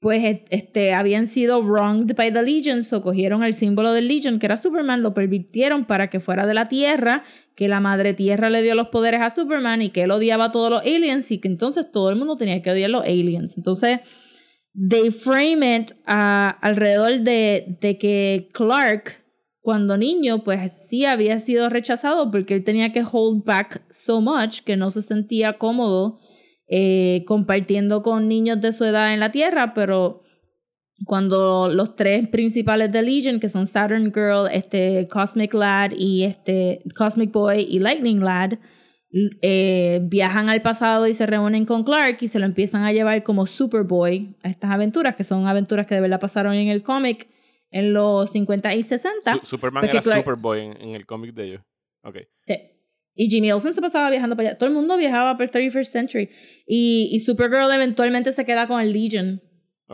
[0.00, 4.38] pues et- este, habían sido wronged by the Legion, so cogieron el símbolo del Legion
[4.38, 7.22] que era Superman, lo pervirtieron para que fuera de la Tierra,
[7.54, 10.52] que la Madre Tierra le dio los poderes a Superman y que él odiaba a
[10.52, 13.56] todos los aliens y que entonces todo el mundo tenía que odiar a los aliens.
[13.58, 14.00] Entonces
[14.72, 19.16] they frame it ah, alrededor de, de que Clark,
[19.60, 24.60] cuando niño, pues sí había sido rechazado porque él tenía que hold back so much
[24.60, 26.20] que no se sentía cómodo
[26.70, 30.22] eh, compartiendo con niños de su edad en la Tierra, pero
[31.06, 36.80] cuando los tres principales de Legion, que son Saturn Girl, este Cosmic Lad y este
[36.94, 38.52] Cosmic Boy y Lightning Lad,
[39.42, 43.22] eh, viajan al pasado y se reúnen con Clark y se lo empiezan a llevar
[43.24, 47.28] como Superboy a estas aventuras, que son aventuras que de verdad pasaron en el cómic
[47.72, 49.32] en los 50 y 60.
[49.40, 51.62] Su- Superman era Clark- Superboy en, en el cómic de ellos.
[52.04, 52.18] Ok.
[52.44, 52.54] Sí.
[53.16, 54.58] Y Jimmy Olsen se pasaba viajando para allá.
[54.58, 56.30] Todo el mundo viajaba por 31st Century.
[56.66, 59.42] Y, y Supergirl eventualmente se queda con el Legion.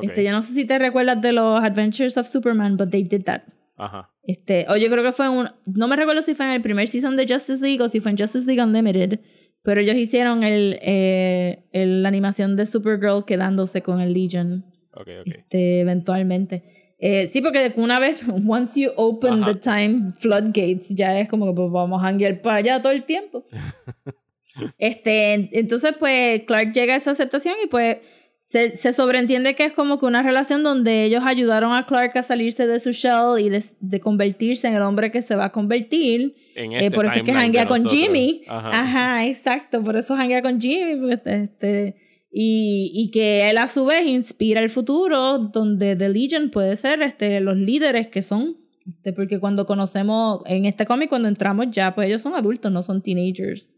[0.03, 3.23] Este, yo no sé si te recuerdas de los Adventures of Superman, but they did
[3.25, 3.43] that.
[3.77, 4.11] Ajá.
[4.23, 5.49] Este, o yo creo que fue un.
[5.65, 8.11] No me recuerdo si fue en el primer season de Justice League o si fue
[8.11, 9.21] en Justice League Unlimited.
[9.63, 15.09] Pero ellos hicieron el, eh, el- la animación de Supergirl quedándose con el Legion Ok,
[15.23, 15.27] ok.
[15.27, 16.76] este, eventualmente.
[16.99, 19.53] Eh, sí, porque una vez, once you open Ajá.
[19.53, 23.03] the time floodgates, ya es como que pues, vamos a hanguear para allá todo el
[23.05, 23.47] tiempo.
[24.79, 27.99] este, en- entonces, pues Clark llega a esa aceptación y pues
[28.43, 32.23] se, se sobreentiende que es como que una relación donde ellos ayudaron a Clark a
[32.23, 35.53] salirse de su shell y de, de convertirse en el hombre que se va a
[35.53, 36.35] convertir.
[36.55, 38.01] En Eh, este por eso es que janguea con nosotros.
[38.01, 38.45] Jimmy.
[38.49, 38.71] Ajá.
[38.73, 39.27] Ajá.
[39.27, 39.83] exacto.
[39.83, 40.95] Por eso janguea con Jimmy.
[40.97, 41.97] porque, Este,
[42.39, 47.01] y, y que él a su vez inspira el futuro donde The Legion puede ser
[47.01, 48.59] este, los líderes que son.
[48.87, 52.83] Este, porque cuando conocemos en este cómic, cuando entramos ya, pues ellos son adultos, no
[52.83, 53.71] son teenagers.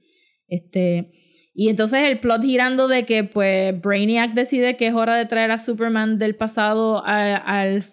[0.49, 1.13] Este,
[1.55, 5.53] y entonces el plot girando de que pues Brainiac decide que es hora de traer
[5.53, 7.85] a Superman del pasado a- al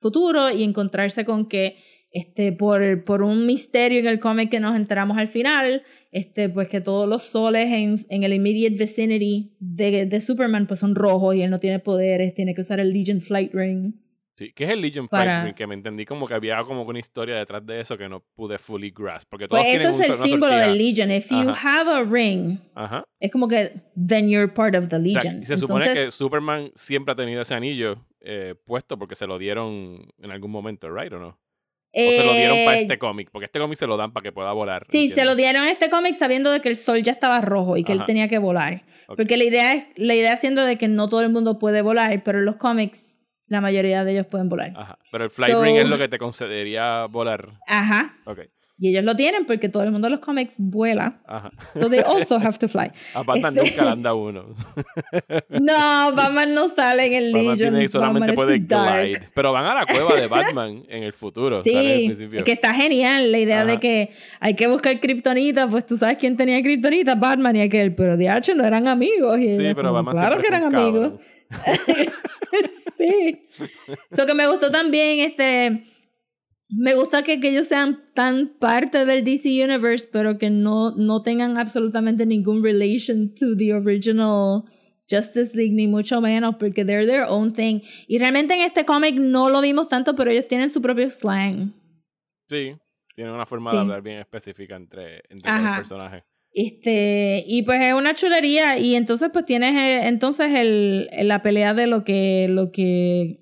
[0.00, 1.76] futuro y encontrarse con que
[2.10, 6.68] este, por, por un misterio en el cómic que nos enteramos al final, este, pues
[6.68, 11.34] que todos los soles en, en el immediate vicinity de, de Superman pues son rojos
[11.36, 13.92] y él no tiene poderes, tiene que usar el Legion Flight Ring.
[14.36, 15.54] Sí, ¿qué es el Legion Para- Flight Ring?
[15.56, 18.56] Que me entendí como que había como una historia detrás de eso que no pude
[18.56, 19.28] fully grasp.
[19.28, 20.68] Porque todos Pues eso es el símbolo sortija.
[20.68, 21.10] del Legion.
[21.10, 21.80] If you Ajá.
[21.80, 23.02] have a ring, Ajá.
[23.18, 25.42] es como que then you're part of the O sea, Legion.
[25.42, 29.26] y se supone Entonces, que Superman siempre ha tenido ese anillo eh, puesto porque se
[29.26, 31.12] lo dieron en algún momento, ¿right?
[31.12, 31.36] ¿O no?
[31.92, 34.22] O se lo dieron para eh, este cómic, porque este cómic se lo dan para
[34.22, 34.84] que pueda volar.
[34.86, 37.76] Sí, se lo dieron en este cómic sabiendo de que el sol ya estaba rojo
[37.76, 38.84] y que él tenía que volar.
[39.06, 42.22] Porque la idea es la idea siendo de que no todo el mundo puede volar,
[42.24, 43.16] pero en los cómics
[43.46, 44.74] la mayoría de ellos pueden volar.
[44.76, 44.98] Ajá.
[45.10, 47.48] Pero el So- Ring es lo que te concedería volar.
[47.66, 48.12] Ajá.
[48.26, 48.40] Ok.
[48.80, 51.20] Y ellos lo tienen porque todo el mundo en los cómics vuela.
[51.26, 51.50] Ajá.
[51.74, 52.92] So they also have to fly.
[53.14, 54.44] A Batman Este- nunca le anda uno.
[55.48, 57.72] No, Batman no sale en el Batman Legion.
[57.74, 59.28] tiene, solamente Batman puede glide.
[59.34, 61.60] Pero van a la cueva de Batman en el futuro.
[61.62, 63.66] Sí, es que está genial la idea Ajá.
[63.72, 64.10] de que
[64.40, 68.28] hay que buscar kriptonita, pues tú sabes quién tenía kriptonita, Batman y aquel, pero de
[68.28, 69.40] hecho no eran amigos.
[69.40, 71.14] Y Sí, pero Batman claro que eran amigos.
[72.96, 73.46] sí.
[74.10, 75.84] Eso que me gustó también, este,
[76.70, 81.22] me gusta que, que ellos sean tan parte del DC Universe, pero que no, no
[81.22, 84.64] tengan absolutamente ningún relation to the original
[85.10, 87.80] Justice League, ni mucho menos, porque they're their own thing.
[88.06, 91.72] Y realmente en este cómic no lo vimos tanto, pero ellos tienen su propio slang.
[92.50, 92.74] Sí,
[93.16, 93.76] tiene una forma Sí.
[93.76, 96.24] de hablar bien específica entre, entre los personajes.
[96.52, 98.78] Este, y pues es una chulería.
[98.78, 103.40] Y entonces, pues tienes eh, entonces el, la pelea de lo que, lo que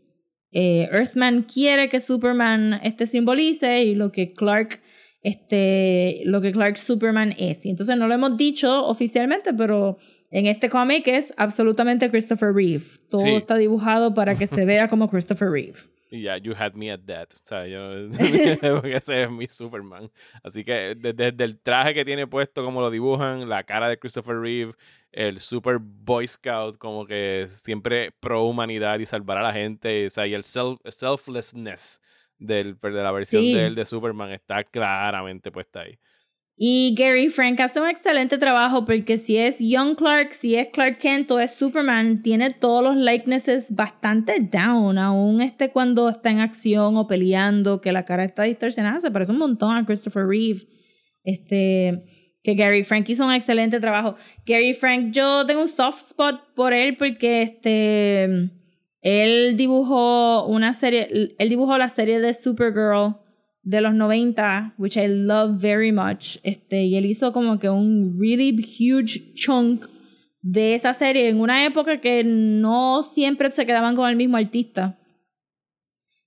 [0.59, 4.81] eh, Earthman quiere que Superman este simbolice y lo que Clark,
[5.23, 7.67] este, lo que Clark Superman es.
[7.67, 9.99] Y entonces no lo hemos dicho oficialmente, pero
[10.31, 12.85] en este cómic es absolutamente Christopher Reeve.
[13.11, 13.35] Todo Sí.
[13.35, 15.79] está dibujado para que se vea como Christopher Reeve.
[16.11, 17.29] Y ya, you had me at that.
[17.35, 18.09] O sea, yo.
[18.81, 20.09] porque ese es mi Superman.
[20.45, 23.99] Así que de- desde el traje que tiene puesto, como lo dibujan, la cara de
[23.99, 24.73] Christopher Reeve,
[25.13, 30.07] el super Boy Scout, como que siempre pro humanidad y salvar a la gente.
[30.07, 32.01] O sea, y el self, selflessness
[32.39, 33.55] del, de la versión Sí.
[33.55, 35.99] de él de Superman está claramente puesta ahí.
[36.59, 40.97] Y Gary Frank hace un excelente trabajo porque si es Young Clark, si es Clark
[40.97, 44.97] Kent o es Superman, tiene todos los likenesses bastante down.
[44.97, 49.33] Aún este cuando está en acción o peleando, que la cara está distorsionada, se parece
[49.33, 50.67] un montón a Christopher Reeve.
[51.25, 52.05] Este,
[52.43, 54.15] que Gary Frank hizo un excelente trabajo.
[54.47, 58.51] Gary Frank, yo tengo un soft spot por él porque este,
[59.03, 63.26] él dibujó una serie, él dibujó la serie de Supergirl
[63.67, 66.39] de los 90, which I love very much.
[66.45, 69.87] Este, y él hizo como que un really huge chunk
[70.41, 75.01] de esa serie en una época que no siempre se quedaban con el mismo artista.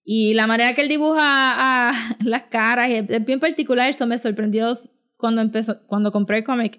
[0.03, 4.73] Y la manera que él dibuja a, las caras es bien particular, eso me sorprendió
[5.15, 6.77] cuando empezó, cuando compré el cómic.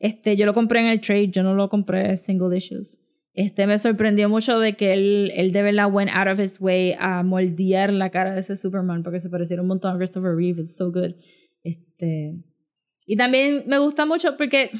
[0.00, 2.98] Este, yo lo compré en el trade, yo no lo compré single issues.
[3.32, 6.94] Este me sorprendió mucho de que él, él de verdad went out of his way
[6.98, 10.62] a moldear la cara de ese Superman porque se pareciera un montón a Christopher Reeve.
[10.62, 11.14] It's so good.
[11.62, 12.34] Este,
[13.06, 14.70] y también me gusta mucho porque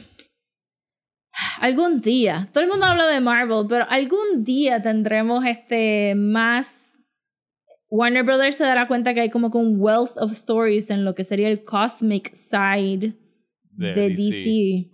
[1.61, 6.91] algún día, todo el mundo habla de Marvel, pero algún día tendremos este más
[7.91, 11.15] Warner Brothers se dará cuenta que hay como que un wealth of stories en lo
[11.15, 13.17] que sería el cosmic side
[13.73, 14.91] de, DC.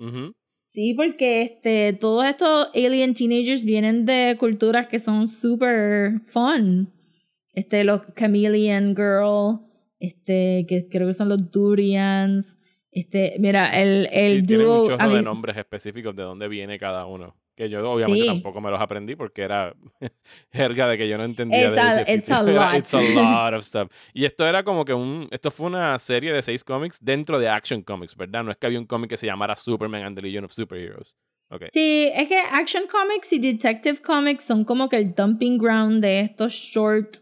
[0.76, 6.92] Sí, porque este, todos estos alien teenagers vienen de culturas que son super fun.
[7.54, 9.60] Este, los Chameleon Girl,
[10.00, 12.58] este, que creo que son los Durians.
[12.92, 14.82] Este, mira, el, el sí, dúo.
[14.84, 17.34] Tiene muchos de nombres específicos de dónde viene cada uno.
[17.56, 19.74] Que yo obviamente tampoco me los aprendí porque era
[20.52, 21.68] jerga de que yo no entendía.
[21.68, 22.74] It's, a, it's a lot.
[22.74, 23.90] It's a lot of stuff.
[24.12, 25.26] Y esto era como que un.
[25.30, 28.44] Esto fue una serie de seis cómics dentro de Action Comics, ¿verdad?
[28.44, 31.16] No es que había un cómic que se llamara Superman and the Legion of Superheroes.
[31.48, 31.68] Okay.
[31.70, 36.20] Sí, es que Action Comics y Detective Comics son como que el dumping ground de
[36.20, 37.18] estos short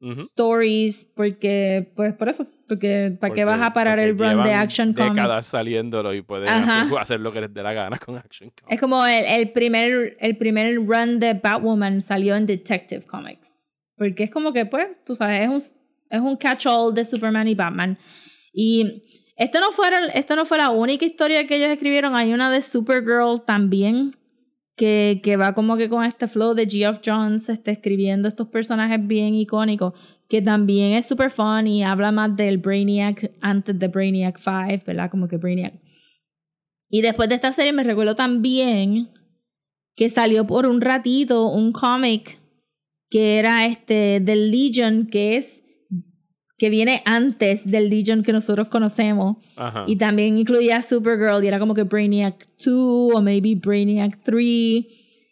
[0.00, 4.92] stories, porque, pues por eso, porque ¿para qué vas a parar el run de Action
[4.92, 5.14] Comics?
[5.14, 8.74] décadas saliéndolo y puedes hacer, lo que les dé la gana con Action Comics.
[8.74, 13.64] Es como el, el, primer, el primer run de Batwoman salió en Detective Comics.
[13.96, 15.56] Porque es como que, pues, tú sabes, es un,
[16.10, 17.98] es un catch-all de Superman y Batman.
[18.52, 19.02] Y
[19.36, 22.14] esto no, fuera, esto no fue la única historia que ellos escribieron.
[22.14, 24.16] Hay una de Supergirl también,
[24.78, 29.06] que, que, va como que con este flow de Geoff Jones este, escribiendo estos personajes
[29.06, 29.92] bien icónicos,
[30.28, 35.10] que también es super fun y habla más del Brainiac antes de Brainiac 5, ¿verdad?
[35.10, 35.74] Como que Brainiac.
[36.88, 39.10] Y después de esta serie me recuerdo también
[39.94, 42.40] que salió por un ratito un cómic
[43.10, 45.64] que era este del Legion, que es
[46.58, 49.36] que viene antes del Legion que nosotros conocemos.
[49.86, 54.38] Y también incluía Supergirl y era como que Brainiac 2 o maybe Brainiac 3.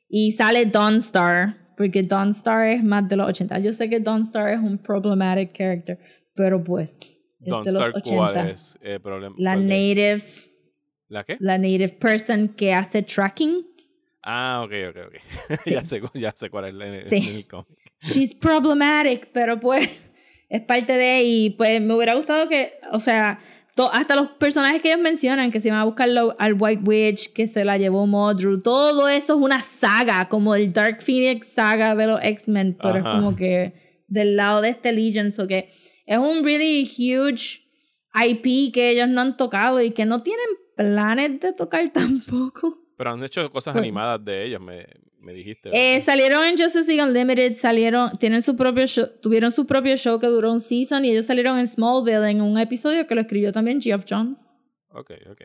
[0.08, 3.58] Y sale Dawnstar, porque Dawnstar es más de los 80.
[3.58, 5.98] Yo sé que Dawnstar es un problematic character,
[6.36, 6.96] pero pues
[7.40, 8.16] es de los 80.
[8.16, 9.00] ¿cuál es eh,
[9.36, 10.22] La native.
[11.08, 11.36] ¿La qué?
[11.40, 13.66] La native person que hace tracking.
[14.22, 15.60] Ah, ok, ok, ok.
[15.66, 17.28] ya, sé, ya sé cuál es el, sí.
[17.36, 17.78] el cómic.
[18.00, 19.88] She's problematic, pero pues
[20.48, 23.40] es parte de, y pues me hubiera gustado que, o sea,
[23.92, 27.46] hasta los personajes que ellos mencionan, que se van a buscar al White Witch, que
[27.46, 32.06] se la llevó Modru, todo eso es una saga, como el Dark Phoenix saga de
[32.06, 33.74] los X-Men, pero es como que
[34.08, 35.70] del lado de este Legion, so que
[36.06, 37.66] es un really huge
[38.14, 42.78] IP que ellos no han tocado y que no tienen planes de tocar tampoco.
[42.96, 44.86] Pero han hecho cosas animadas de ellos, me,
[45.26, 45.70] me dijiste.
[45.72, 50.18] Eh, salieron en Justice League Unlimited, salieron, tienen su propio show, tuvieron su propio show
[50.20, 53.52] que duró un season y ellos salieron en Smallville en un episodio que lo escribió
[53.52, 54.54] también Geoff Jones.
[54.88, 55.42] Ok, ok.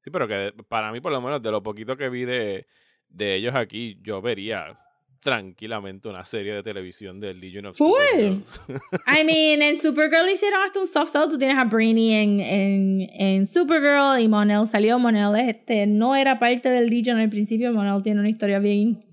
[0.00, 2.66] Sí, pero que para mí, por lo menos, de lo poquito que vi de,
[3.08, 4.78] de ellos aquí, yo vería
[5.22, 7.94] tranquilamente una serie de televisión de Legion of Full.
[9.06, 11.28] I mean, en Supergirl hicieron hasta un soft sell.
[11.30, 14.98] Tú tienes a Brainy en, en, en Supergirl y Monel salió.
[14.98, 17.72] Monel este, no era parte del Legion al principio.
[17.72, 19.04] Monel tiene una historia bien,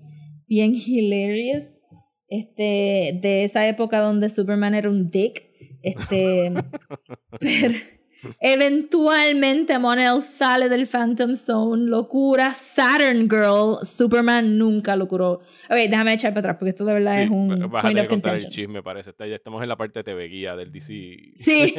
[0.48, 1.64] bien hilarious.
[2.28, 5.44] Este, de esa época donde Superman era un dick.
[5.82, 6.52] Este,
[7.40, 7.74] pero,
[8.40, 15.40] Eventualmente Monel sale del Phantom Zone, locura, Saturn Girl, Superman nunca lo curó.
[15.68, 18.48] Ok, déjame echar para atrás porque esto de verdad es un point of contar el
[18.48, 19.12] chisme, parece.
[19.18, 21.32] Ya estamos en la parte de TV guía del DC.
[21.34, 21.74] Sí,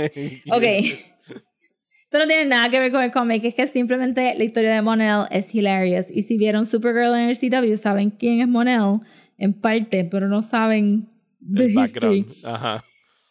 [0.52, 0.64] ok.
[0.64, 4.82] Esto no tiene nada que ver con el cómic, es que simplemente la historia de
[4.82, 6.12] Monel es hilarious.
[6.12, 9.00] Y si vieron Supergirl en el CW, saben quién es Monel,
[9.38, 12.26] en parte, pero no saben the el history.
[12.44, 12.84] Ajá.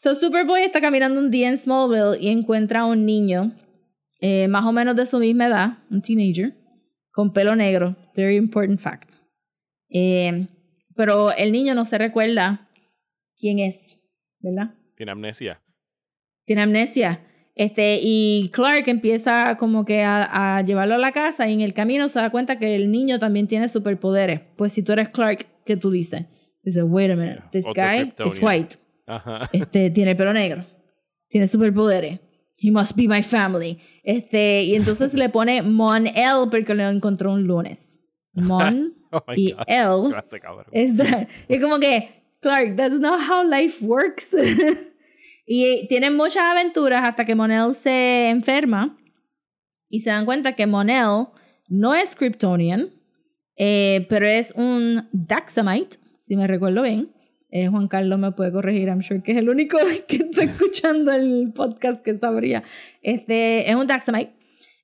[0.02, 3.52] So Superboy está caminando un día en Smallville y encuentra a un niño
[4.22, 6.56] eh, más o menos de su misma edad, un teenager,
[7.12, 7.98] con pelo negro.
[8.16, 9.16] Very important fact.
[9.90, 10.46] Eh,
[10.96, 12.70] pero el niño no se recuerda
[13.36, 13.98] quién es,
[14.38, 14.74] ¿verdad?
[14.96, 15.60] Tiene amnesia.
[16.46, 17.20] Tiene amnesia.
[17.54, 21.74] Este, y Clark empieza como que a, a llevarlo a la casa y en el
[21.74, 24.40] camino se da cuenta que el niño también tiene superpoderes.
[24.56, 26.24] Pues si tú eres Clark, ¿qué tú dices?
[26.62, 28.76] Dice, wait a minute, this Otro guy is white.
[29.10, 29.48] Ajá.
[29.52, 30.64] Este, tiene el pelo negro.
[31.28, 32.20] Tiene superpoderes.
[32.62, 33.78] He must be my family.
[34.02, 37.98] Este, y entonces le pone Mon L porque lo encontró un lunes.
[38.32, 39.64] Mon Oh y God.
[39.66, 40.16] L
[40.72, 40.94] es
[41.48, 44.34] es como que, Clark, that's not how life works.
[45.46, 48.96] y tienen muchas aventuras hasta que Monel se enferma
[49.88, 51.26] y se dan cuenta que Monel
[51.68, 52.90] no es Kryptonian,
[53.56, 57.12] eh, pero es un Daxamite, si me recuerdo bien.
[57.52, 59.78] Eh, Juan Carlos me puede corregir, I'm sure que es el único
[60.08, 62.62] que está escuchando el podcast que sabría.
[63.02, 64.32] Este es un Daxamite.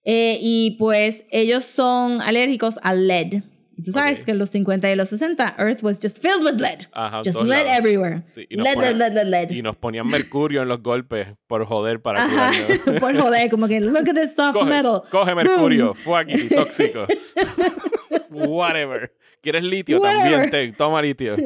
[0.04, 3.42] Eh, y pues ellos son alérgicos al lead.
[3.78, 4.24] Y tú sabes Ok.
[4.24, 6.86] que en los 50 y los 60, Earth was just filled with lead.
[6.92, 7.78] Ajá, just lead lados.
[7.78, 8.22] everywhere.
[8.30, 9.50] Sí, lead, ponen- lead, lead, lead.
[9.50, 12.50] Y nos ponían mercurio en los golpes por joder para Ajá,
[13.00, 15.02] por joder, como que look at this soft Coge, metal.
[15.10, 17.06] coge mercurio, fucking tóxico.
[18.30, 19.12] Whatever.
[19.42, 20.00] ¿Quieres litio?
[20.00, 20.50] Whatever.
[20.50, 21.36] También te, toma litio.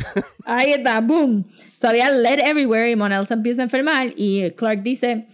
[0.44, 1.44] Ahí está, boom.
[1.76, 5.26] So había lead everywhere y Monel se empieza a enfermar y Clark dice,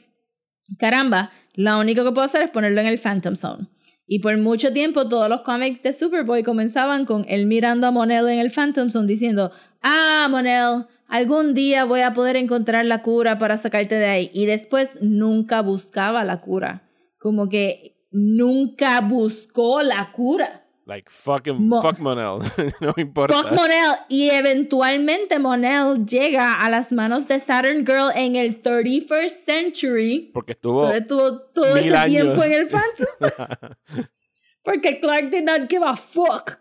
[0.78, 3.68] caramba, lo único que puedo hacer es ponerlo en el Phantom Zone.
[4.06, 8.28] Y por mucho tiempo todos los cómics de Superboy comenzaban con él mirando a Monel
[8.28, 9.50] en el Phantom Zone diciendo,
[9.82, 14.30] ah, Monel, algún día voy a poder encontrar la cura para sacarte de ahí.
[14.32, 16.88] Y después nunca buscaba la cura.
[17.18, 20.65] Como que nunca buscó la cura.
[20.86, 22.38] Like, fucking, Mo- fuck Monel.
[22.80, 23.34] no importa.
[23.34, 23.96] Fuck Monel.
[24.08, 30.30] Y eventualmente Monel llega a las manos de Saturn Girl en el 31st century.
[30.32, 30.88] Porque estuvo...
[30.92, 32.12] Estuvo todo ese años.
[32.12, 34.06] tiempo en el fantasy.
[34.62, 36.58] Porque Clark did not give a fuck.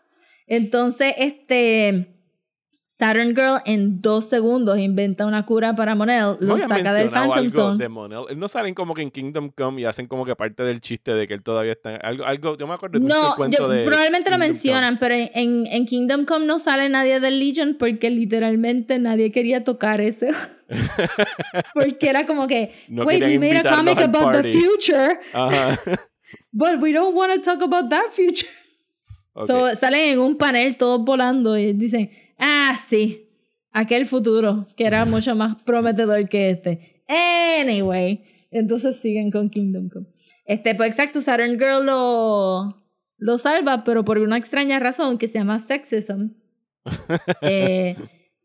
[0.47, 2.14] Entonces, este.
[2.97, 7.09] Saturn Girl en dos segundos inventa una cura para Monel, No lo habías saca del
[7.09, 7.83] Phantom algo Zone.
[7.83, 8.39] de Monel.
[8.39, 11.27] No salen como que en Kingdom Come y hacen como que parte del chiste de
[11.27, 11.97] que él todavía está...
[11.97, 15.13] Algo, algo yo me acuerdo de No, cuento yo- de probablemente lo Kingdom mencionan, pero
[15.13, 20.27] en, en, Kingdom Come no sale nadie del Legion porque literalmente nadie quería tocar eso.
[21.73, 25.43] porque era como que, No wait, we made a comic about the party." future, Come.
[25.55, 25.79] Ajá.
[26.53, 28.47] but we don't want to talk about that future.
[29.33, 29.47] Ok.
[29.47, 33.29] So, salen en un panel todos volando y dicen, ah, sí,
[33.71, 37.03] aquel futuro que era mucho más prometedor que este.
[37.07, 40.07] Anyway, entonces siguen con Kingdom Come.
[40.45, 42.83] Este, pues exacto, Saturn Girl lo,
[43.17, 46.29] lo salva, pero por una extraña razón que se llama sexism.
[47.41, 47.95] eh,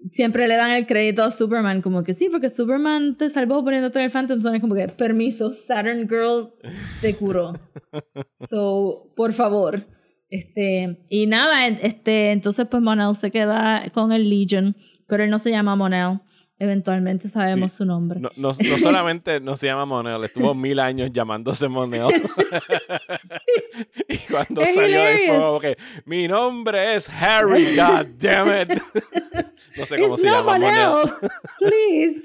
[0.09, 3.99] siempre le dan el crédito a Superman, como que sí, porque Superman te salvó poniéndote
[3.99, 4.57] en el Phantom Zone.
[4.57, 6.55] Es como que, permiso, Saturn Girl
[7.01, 7.53] te curó.
[8.49, 9.85] So, por favor.
[10.31, 14.77] Este, y nada, este, entonces pues Monel se queda con el Legion,
[15.07, 16.21] pero él no se llama Monel.
[16.63, 17.79] Eventualmente sabemos Sí.
[17.79, 18.21] su nombre.
[18.21, 22.03] No, no, no solamente no se llama Monel, estuvo mil años llamándose Monel.
[24.09, 25.37] y cuando Es salió del hilarious.
[25.37, 28.79] fuego, que mi nombre es Harry, god damn it.
[29.79, 30.71] no sé cómo It's se llama Monel.
[30.71, 32.25] Monel, please.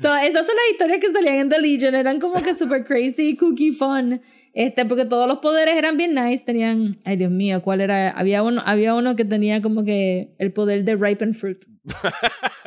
[0.00, 3.36] so, esas son las historias que salían en The Legion, eran como que super crazy,
[3.36, 4.20] cookie fun.
[4.54, 8.10] Este, porque todos los poderes eran bien nice, tenían, ay Dios mío, ¿cuál era?
[8.10, 11.64] Había uno, había uno que tenía como que el poder de ripen fruit.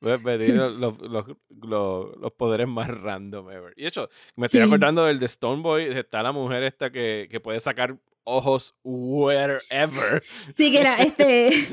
[0.00, 1.26] Los, los, los,
[2.20, 3.72] los- poderes más random ever.
[3.76, 4.66] Y de hecho, me estoy Sí.
[4.66, 5.84] acordando del de Stone Boy.
[5.84, 10.22] Está la mujer esta que, que puede sacar ojos wherever.
[10.54, 11.50] Sí, que era este.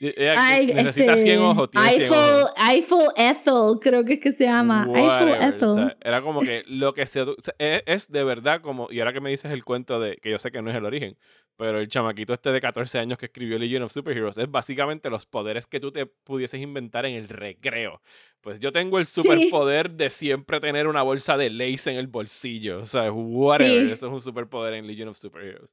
[0.00, 1.70] Sí, Ay, necesita este, 100 ojos.
[1.70, 2.52] Tiene 100 Eiffel, ojos.
[2.70, 4.86] Eiffel Ethel, creo que es que se llama.
[4.86, 5.68] Eiffel Whatever, Ethel.
[5.68, 7.20] o sea, era como que lo que se.
[7.20, 8.88] o sea, es, es de verdad como.
[8.90, 10.16] Y ahora que me dices el cuento de.
[10.16, 11.18] Que yo sé que no es el origen.
[11.58, 15.26] Pero el chamaquito este de 14 años que escribió Legion of Superheroes es básicamente los
[15.26, 18.00] poderes que tú te pudieses inventar en el recreo.
[18.40, 22.80] Pues yo tengo el superpoder de siempre tener una bolsa de lace en el bolsillo.
[22.80, 23.88] O sea, whatever.
[23.88, 23.92] Sí.
[23.92, 25.68] Eso es un superpoder en Legion of Superheroes.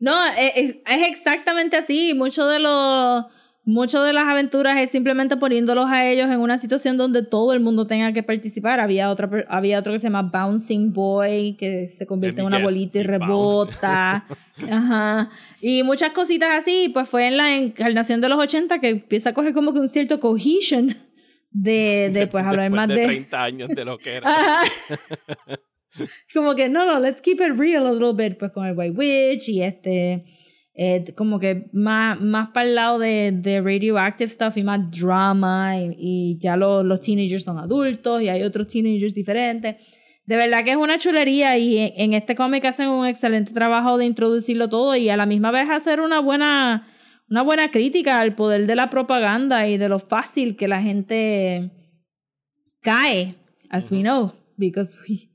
[0.00, 2.14] No, es, es- es exactamente así.
[2.14, 3.24] Mucho de los.
[3.64, 7.60] Mucho de las aventuras es simplemente poniéndolos a ellos en una situación donde todo el
[7.60, 8.80] mundo tenga que participar.
[8.80, 12.98] Había, otra, había otro que se llama Bouncing Boy, que se convierte en una bolita
[12.98, 14.24] y rebota.
[14.70, 15.28] Ajá.
[15.60, 16.88] Y muchas cositas así.
[16.94, 19.88] Pues fue en la encarnación de los 80 que empieza a coger como que un
[19.88, 20.96] cierto cohesion
[21.50, 23.06] de, de pues hablar Después más de de.
[23.06, 24.30] 30 años de lo que era.
[24.30, 24.60] Ajá.
[26.34, 28.96] como que no, no, let's keep it real a little bit, pues con el White
[28.96, 30.24] Witch y este,
[30.74, 35.78] eh, como que más, más para el lado de, de radioactive stuff y más drama
[35.78, 39.76] y, y ya los, los teenagers son adultos y hay otros teenagers diferentes.
[40.24, 43.96] De verdad que es una chulería y en, en este cómic hacen un excelente trabajo
[43.96, 46.86] de introducirlo todo y a la misma vez hacer una buena
[47.30, 51.70] una buena crítica al poder de la propaganda y de lo fácil que la gente
[52.80, 53.36] cae,
[53.70, 55.30] as we know, because we,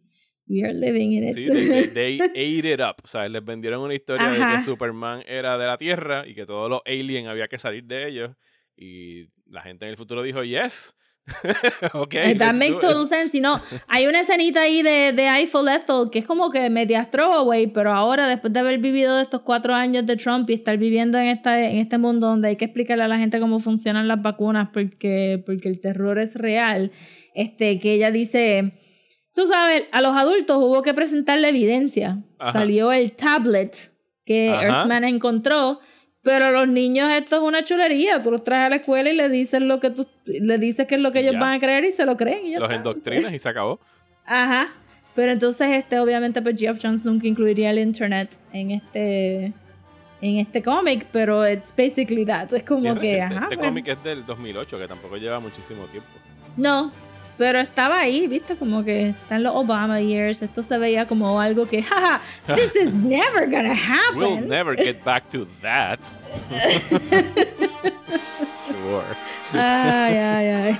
[0.47, 1.35] we are living in it.
[1.35, 2.19] Sí, they, they- they
[2.59, 2.95] ate it up.
[3.03, 4.55] O sea, les vendieron una historia de Ajá.
[4.57, 8.07] que Superman era de la Tierra y que todos los aliens había que salir de
[8.07, 8.31] ellos.
[8.75, 10.95] Y la gente en el futuro dijo, yes.
[11.93, 12.13] ok.
[12.15, 12.81] Eh, That makes do it".
[12.87, 13.37] total sense.
[13.37, 17.07] Y no, hay una escenita ahí de, de Eiffel Ethel que es como que media
[17.09, 21.17] throwaway, pero ahora, después de haber vivido estos cuatro años de Trump y estar viviendo
[21.17, 24.21] en, esta, en este mundo donde hay que explicarle a la gente cómo funcionan las
[24.21, 26.91] vacunas porque, porque el terror es real,
[27.35, 28.73] este, que ella dice,
[29.33, 32.19] tú sabes, a los adultos hubo que presentarle evidencia.
[32.39, 32.53] Ajá.
[32.59, 33.75] Salió el tablet
[34.25, 34.63] que Ajá.
[34.63, 35.79] Earthman encontró.
[36.21, 38.21] Pero a los niños esto es una chulería.
[38.21, 40.95] Tú los traes a la escuela y le dices lo que tú le dices que
[40.95, 41.39] es lo que ellos Ya.
[41.41, 42.45] van a creer y se lo creen.
[42.45, 42.75] y Los está.
[42.75, 43.81] endoctrinas y se acabó.
[44.25, 44.73] Ajá.
[45.15, 49.53] Pero entonces, este, obviamente, pues Geoff Jones nunca incluiría el internet en este
[50.21, 52.53] en este cómic, pero it's basically that.
[52.53, 53.43] Es como que, ajá.
[53.43, 56.07] este pues, cómic es del 2008, que tampoco lleva muchísimo tiempo.
[56.55, 56.89] No,
[57.37, 60.41] pero estaba ahí, viste, como que están los Obama years.
[60.41, 62.21] Esto se veía como algo que, jaja,
[62.55, 63.75] this is never gonna
[64.15, 64.47] We'll happen.
[64.47, 65.99] never get back to that.
[68.67, 69.05] sure.
[69.53, 70.79] Ay, ay, ay.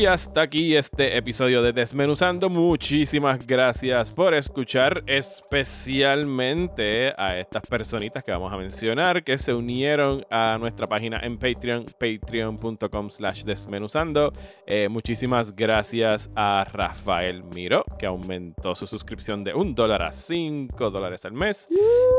[0.00, 2.48] Y hasta aquí este episodio de Desmenuzando.
[2.48, 10.24] Muchísimas gracias por escuchar, especialmente a estas personitas que vamos a mencionar que se unieron
[10.30, 14.32] a nuestra página en Patreon, patreon.com slash desmenuzando.
[14.66, 20.90] Eh, muchísimas gracias a Rafael Miro, que aumentó su suscripción de un dólar a 5
[20.90, 21.68] dólares al mes.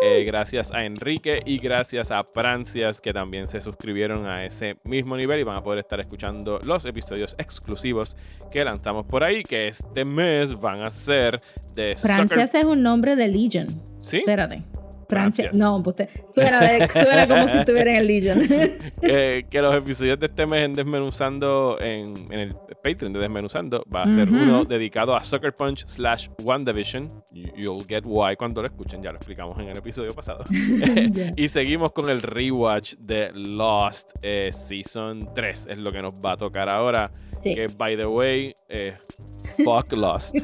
[0.04, 5.18] Eh, gracias a Enrique y gracias a Francias, que también se suscribieron a ese mismo
[5.18, 7.71] nivel y van a poder estar escuchando los episodios exclusivos
[8.52, 11.40] que lanzamos por ahí, que este mes van a ser
[11.74, 13.68] de Francias Soccer- es un nombre de Legion.
[14.00, 14.18] ¿Sí?
[14.18, 14.64] Espérate.
[15.08, 15.44] Francia.
[15.50, 15.58] Francias.
[15.58, 18.40] No, pues te- suena, de- suena como si estuviera en el Legion.
[19.02, 23.84] que, que los episodios de este mes en Desmenuzando, en, en el Patreon de Desmenuzando,
[23.94, 24.42] va a ser Ujú.
[24.42, 27.10] uno dedicado a Sucker Punch slash WandaVision.
[27.34, 30.44] You- You'll get why cuando lo escuchen, ya lo explicamos en el episodio pasado.
[31.12, 31.32] Ya.
[31.36, 36.34] y seguimos con el rewatch de Lost eh, Season 3, es lo que nos va
[36.34, 37.12] a tocar ahora.
[37.44, 38.94] Que, by the way, eh,
[39.64, 40.36] fuck Lost.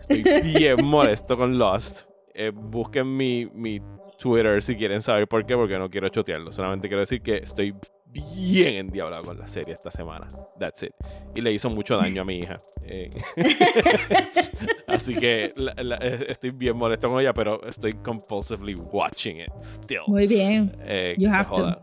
[0.00, 2.08] Estoy bien molesto con Lost.
[2.34, 3.80] Eh, busquen mi, mi
[4.18, 6.52] Twitter si quieren saber por qué, porque no quiero chotearlo.
[6.52, 7.74] Solamente quiero decir que estoy
[8.12, 10.26] bien endiablado con la serie esta semana.
[10.58, 10.92] That's it.
[11.34, 12.58] Y le hizo mucho daño a mi hija.
[12.84, 13.10] Eh,
[14.86, 19.50] Así que la- la- eh, estoy bien molesto con ella, pero estoy compulsively watching it
[19.60, 20.00] still.
[20.06, 20.74] Muy bien.
[20.86, 21.76] Eh, You have to.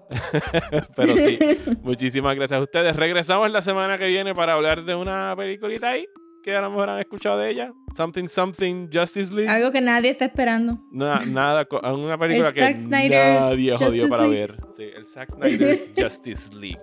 [0.96, 1.38] Pero sí,
[1.84, 2.96] muchísimas gracias a ustedes.
[2.96, 6.08] Regresamos la semana que viene para hablar de una peliculita ahí
[6.44, 7.74] que a lo mejor han escuchado de ella.
[7.96, 9.50] Something Something Justice League.
[9.50, 10.80] Algo que nadie está esperando.
[10.92, 14.38] Na- nada, una película El que Zack nadie jodió Justice para League.
[14.48, 14.56] ver.
[14.76, 16.78] Sí, el Zack Snyder's Justice League.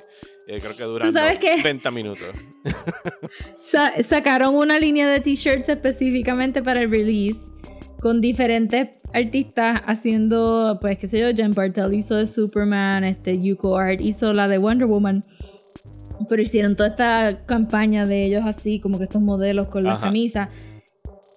[0.46, 1.60] Eh, creo que dura ¿Tú sabes qué?
[1.62, 2.26] 20 minutos.
[3.64, 7.40] Sa- sacaron una línea de t-shirts específicamente para el release
[8.00, 13.76] con diferentes artistas haciendo, pues qué sé yo, Jen Bartel hizo de Superman, este Yuko
[13.76, 15.22] Art hizo la de Wonder Woman.
[16.28, 20.06] Pero hicieron toda esta campaña de ellos así, como que estos modelos con las Ajá.
[20.06, 20.48] camisas.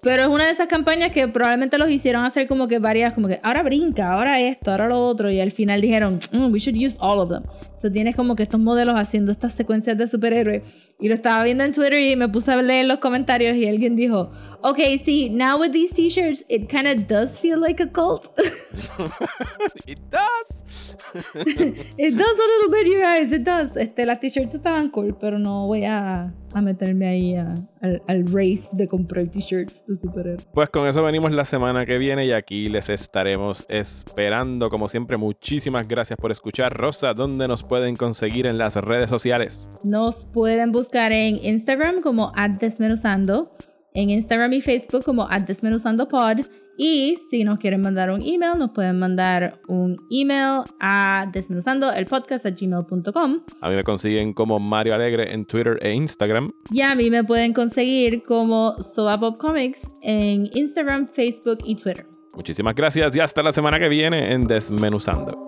[0.02, 3.30] Pero es una de esas campañas que probablemente los hicieron hacer como que varias, como
[3.30, 6.76] que ahora brinca, ahora esto, ahora lo otro, y al final dijeron, "Mm, we should
[6.78, 7.42] use all of them.
[7.78, 10.64] So tienes como que estos modelos haciendo estas secuencias de superhéroes.
[11.04, 13.98] Y lo estaba viendo en Twitter y me puse a leer los comentarios y alguien
[13.98, 14.32] dijo,
[14.62, 18.28] ok, sí, now with these t-shirts, it kind of does feel like a cult.
[19.86, 20.96] It does.
[21.36, 23.76] it does a little bit, you guys, it does.
[23.78, 28.26] Este, las t-shirts estaban cool, pero no voy a, a meterme ahí a- al, al
[28.32, 30.46] race de comprar t-shirts de superhéroes.
[30.54, 34.70] Pues con eso venimos la semana que viene y aquí les estaremos esperando.
[34.70, 36.74] Como siempre, muchísimas gracias por escuchar.
[36.74, 39.70] Rosa, ¿dónde nos pueden conseguir en las redes sociales?
[39.84, 43.52] Nos pueden buscar en Instagram como desmenuzando,
[43.94, 46.40] en Instagram y Facebook como desmenuzando pod
[46.78, 52.06] Y si nos quieren mandar un email, nos pueden mandar un email a desmenuzando el
[52.06, 53.44] podcast gmail.com.
[53.62, 56.52] A mí me consiguen como Mario Alegre en Twitter e Instagram.
[56.72, 62.06] Y a mí me pueden conseguir como Soa Pop Comics en Instagram, Facebook y Twitter.
[62.36, 65.46] Muchísimas gracias y hasta la semana que viene en Desmenuzando.